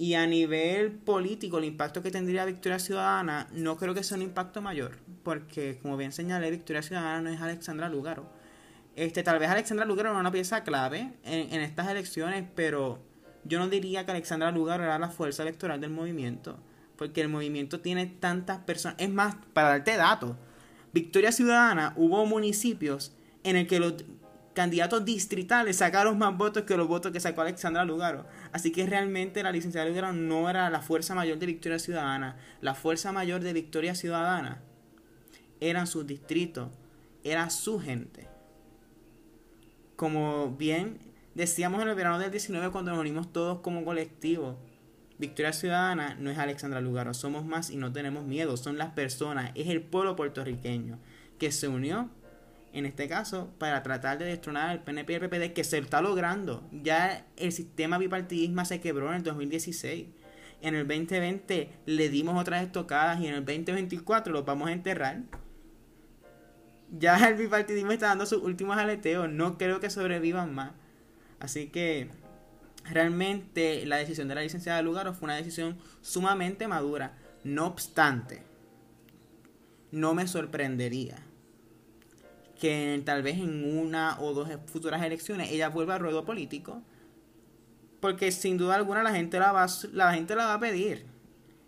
[0.00, 4.22] Y a nivel político, el impacto que tendría Victoria Ciudadana no creo que sea un
[4.22, 8.24] impacto mayor, porque como bien señalé, Victoria Ciudadana no es Alexandra Lugaro.
[8.96, 12.98] Este, tal vez Alexandra Lugaro era una pieza clave en, en estas elecciones, pero
[13.44, 16.58] yo no diría que Alexandra Lugaro era la fuerza electoral del movimiento,
[16.96, 18.96] porque el movimiento tiene tantas personas.
[18.98, 20.34] Es más, para darte datos,
[20.94, 23.12] Victoria Ciudadana hubo municipios
[23.44, 23.96] en el que los
[24.54, 28.26] candidatos distritales sacaron más votos que los votos que sacó Alexandra Lugaro.
[28.52, 32.36] Así que realmente la licenciada Lugaro no era la fuerza mayor de Victoria Ciudadana.
[32.60, 34.62] La fuerza mayor de Victoria Ciudadana
[35.60, 36.70] eran sus distritos,
[37.22, 38.28] era su gente.
[39.96, 40.98] Como bien
[41.34, 44.58] decíamos en el verano del 19 cuando nos unimos todos como colectivo.
[45.18, 49.52] Victoria Ciudadana no es Alexandra Lugaro, somos más y no tenemos miedo, son las personas,
[49.54, 50.98] es el pueblo puertorriqueño
[51.38, 52.08] que se unió
[52.72, 56.00] en este caso, para tratar de destronar al PNP y el PPD, que se está
[56.00, 56.68] logrando.
[56.70, 60.06] Ya el sistema bipartidismo se quebró en el 2016.
[60.62, 65.22] En el 2020 le dimos otras estocadas y en el 2024 lo vamos a enterrar.
[66.92, 69.28] Ya el bipartidismo está dando sus últimos aleteos.
[69.28, 70.72] No creo que sobrevivan más.
[71.40, 72.10] Así que
[72.84, 77.16] realmente la decisión de la licenciada Lugaro fue una decisión sumamente madura.
[77.42, 78.42] No obstante,
[79.90, 81.29] no me sorprendería
[82.60, 86.82] que tal vez en una o dos futuras elecciones ella vuelva al ruedo político.
[87.98, 91.06] Porque sin duda alguna la gente la va, la gente la va a pedir.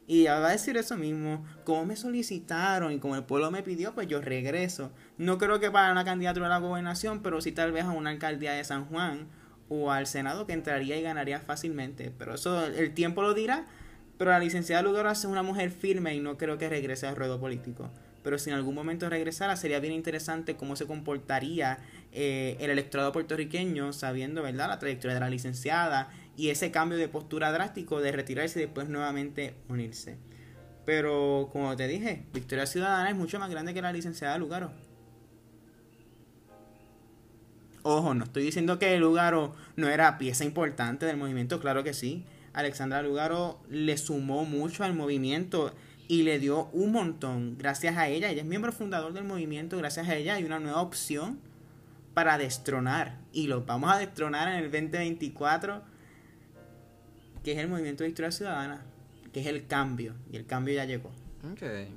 [0.07, 1.45] Y ella va a decir eso mismo.
[1.65, 4.93] Como me solicitaron y como el pueblo me pidió, pues yo regreso.
[5.19, 8.11] No creo que para una candidatura a la gobernación, pero sí tal vez a una
[8.11, 9.29] alcaldía de San Juan
[9.69, 12.13] o al Senado que entraría y ganaría fácilmente.
[12.17, 13.67] Pero eso el tiempo lo dirá.
[14.19, 17.41] Pero la licenciada Lugaro es una mujer firme y no creo que regrese al ruedo
[17.41, 17.91] político
[18.23, 21.79] pero si en algún momento regresara, sería bien interesante cómo se comportaría
[22.13, 27.09] eh, el electorado puertorriqueño, sabiendo, ¿verdad?, la trayectoria de la licenciada y ese cambio de
[27.09, 30.17] postura drástico de retirarse y después nuevamente unirse.
[30.85, 34.73] Pero, como te dije, Victoria Ciudadana es mucho más grande que la licenciada Lugaro.
[37.85, 42.25] Ojo, no estoy diciendo que Lugaro no era pieza importante del movimiento, claro que sí.
[42.53, 45.75] Alexandra Lugaro le sumó mucho al movimiento
[46.13, 48.29] y le dio un montón gracias a ella.
[48.29, 51.41] Ella es miembro fundador del movimiento, gracias a ella hay una nueva opción
[52.13, 55.83] para destronar y lo vamos a destronar en el 2024
[57.43, 58.85] que es el movimiento de historia ciudadana,
[59.33, 61.11] que es el cambio y el cambio ya llegó.
[61.55, 61.89] Okay.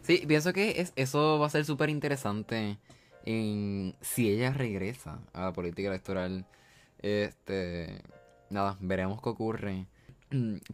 [0.00, 2.78] Sí, pienso que es, eso va a ser súper interesante
[3.26, 6.46] en si ella regresa a la política electoral.
[7.00, 8.00] Este,
[8.48, 9.86] nada, veremos qué ocurre.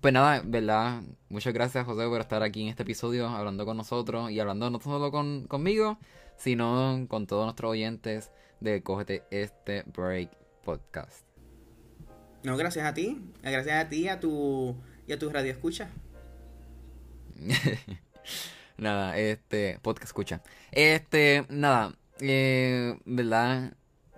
[0.01, 1.03] Pues nada, ¿verdad?
[1.29, 4.81] Muchas gracias, José, por estar aquí en este episodio hablando con nosotros y hablando no
[4.81, 5.99] solo con, conmigo,
[6.37, 10.31] sino con todos nuestros oyentes de Cógete este Break
[10.65, 11.25] Podcast.
[12.43, 13.23] No, gracias a ti.
[13.43, 14.77] Gracias a ti a tu,
[15.07, 15.89] y a tu radio escucha.
[18.77, 20.43] nada, este, podcast escucha.
[20.73, 23.75] Este, nada, eh, ¿verdad?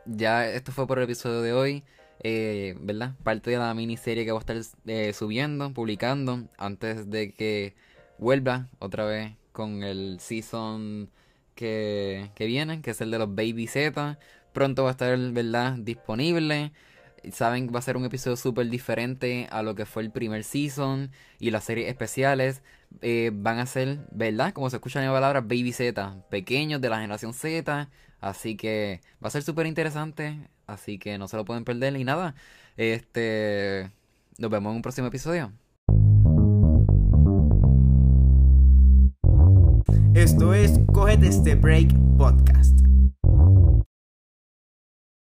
[0.06, 1.84] Ya esto fue por el episodio de hoy
[2.20, 3.14] eh, ¿verdad?
[3.22, 7.74] Parte de la miniserie que voy a estar eh, subiendo, publicando, antes de que
[8.18, 11.10] vuelva otra vez con el season
[11.54, 14.18] que, que viene, que es el de los Baby Z.
[14.52, 15.74] Pronto va a estar, ¿verdad?
[15.78, 16.72] Disponible.
[17.32, 21.10] Saben va a ser un episodio súper diferente a lo que fue el primer season
[21.40, 22.62] y las series especiales.
[23.02, 24.52] Eh, van a ser, ¿verdad?
[24.52, 27.90] Como se escucha en la palabra, Baby Z, pequeños de la generación Z.
[28.20, 30.48] Así que va a ser súper interesante.
[30.66, 32.34] Así que no se lo pueden perder ni nada.
[32.76, 33.90] Este.
[34.38, 35.52] Nos vemos en un próximo episodio.
[40.14, 42.80] Esto es Cógete este Break Podcast.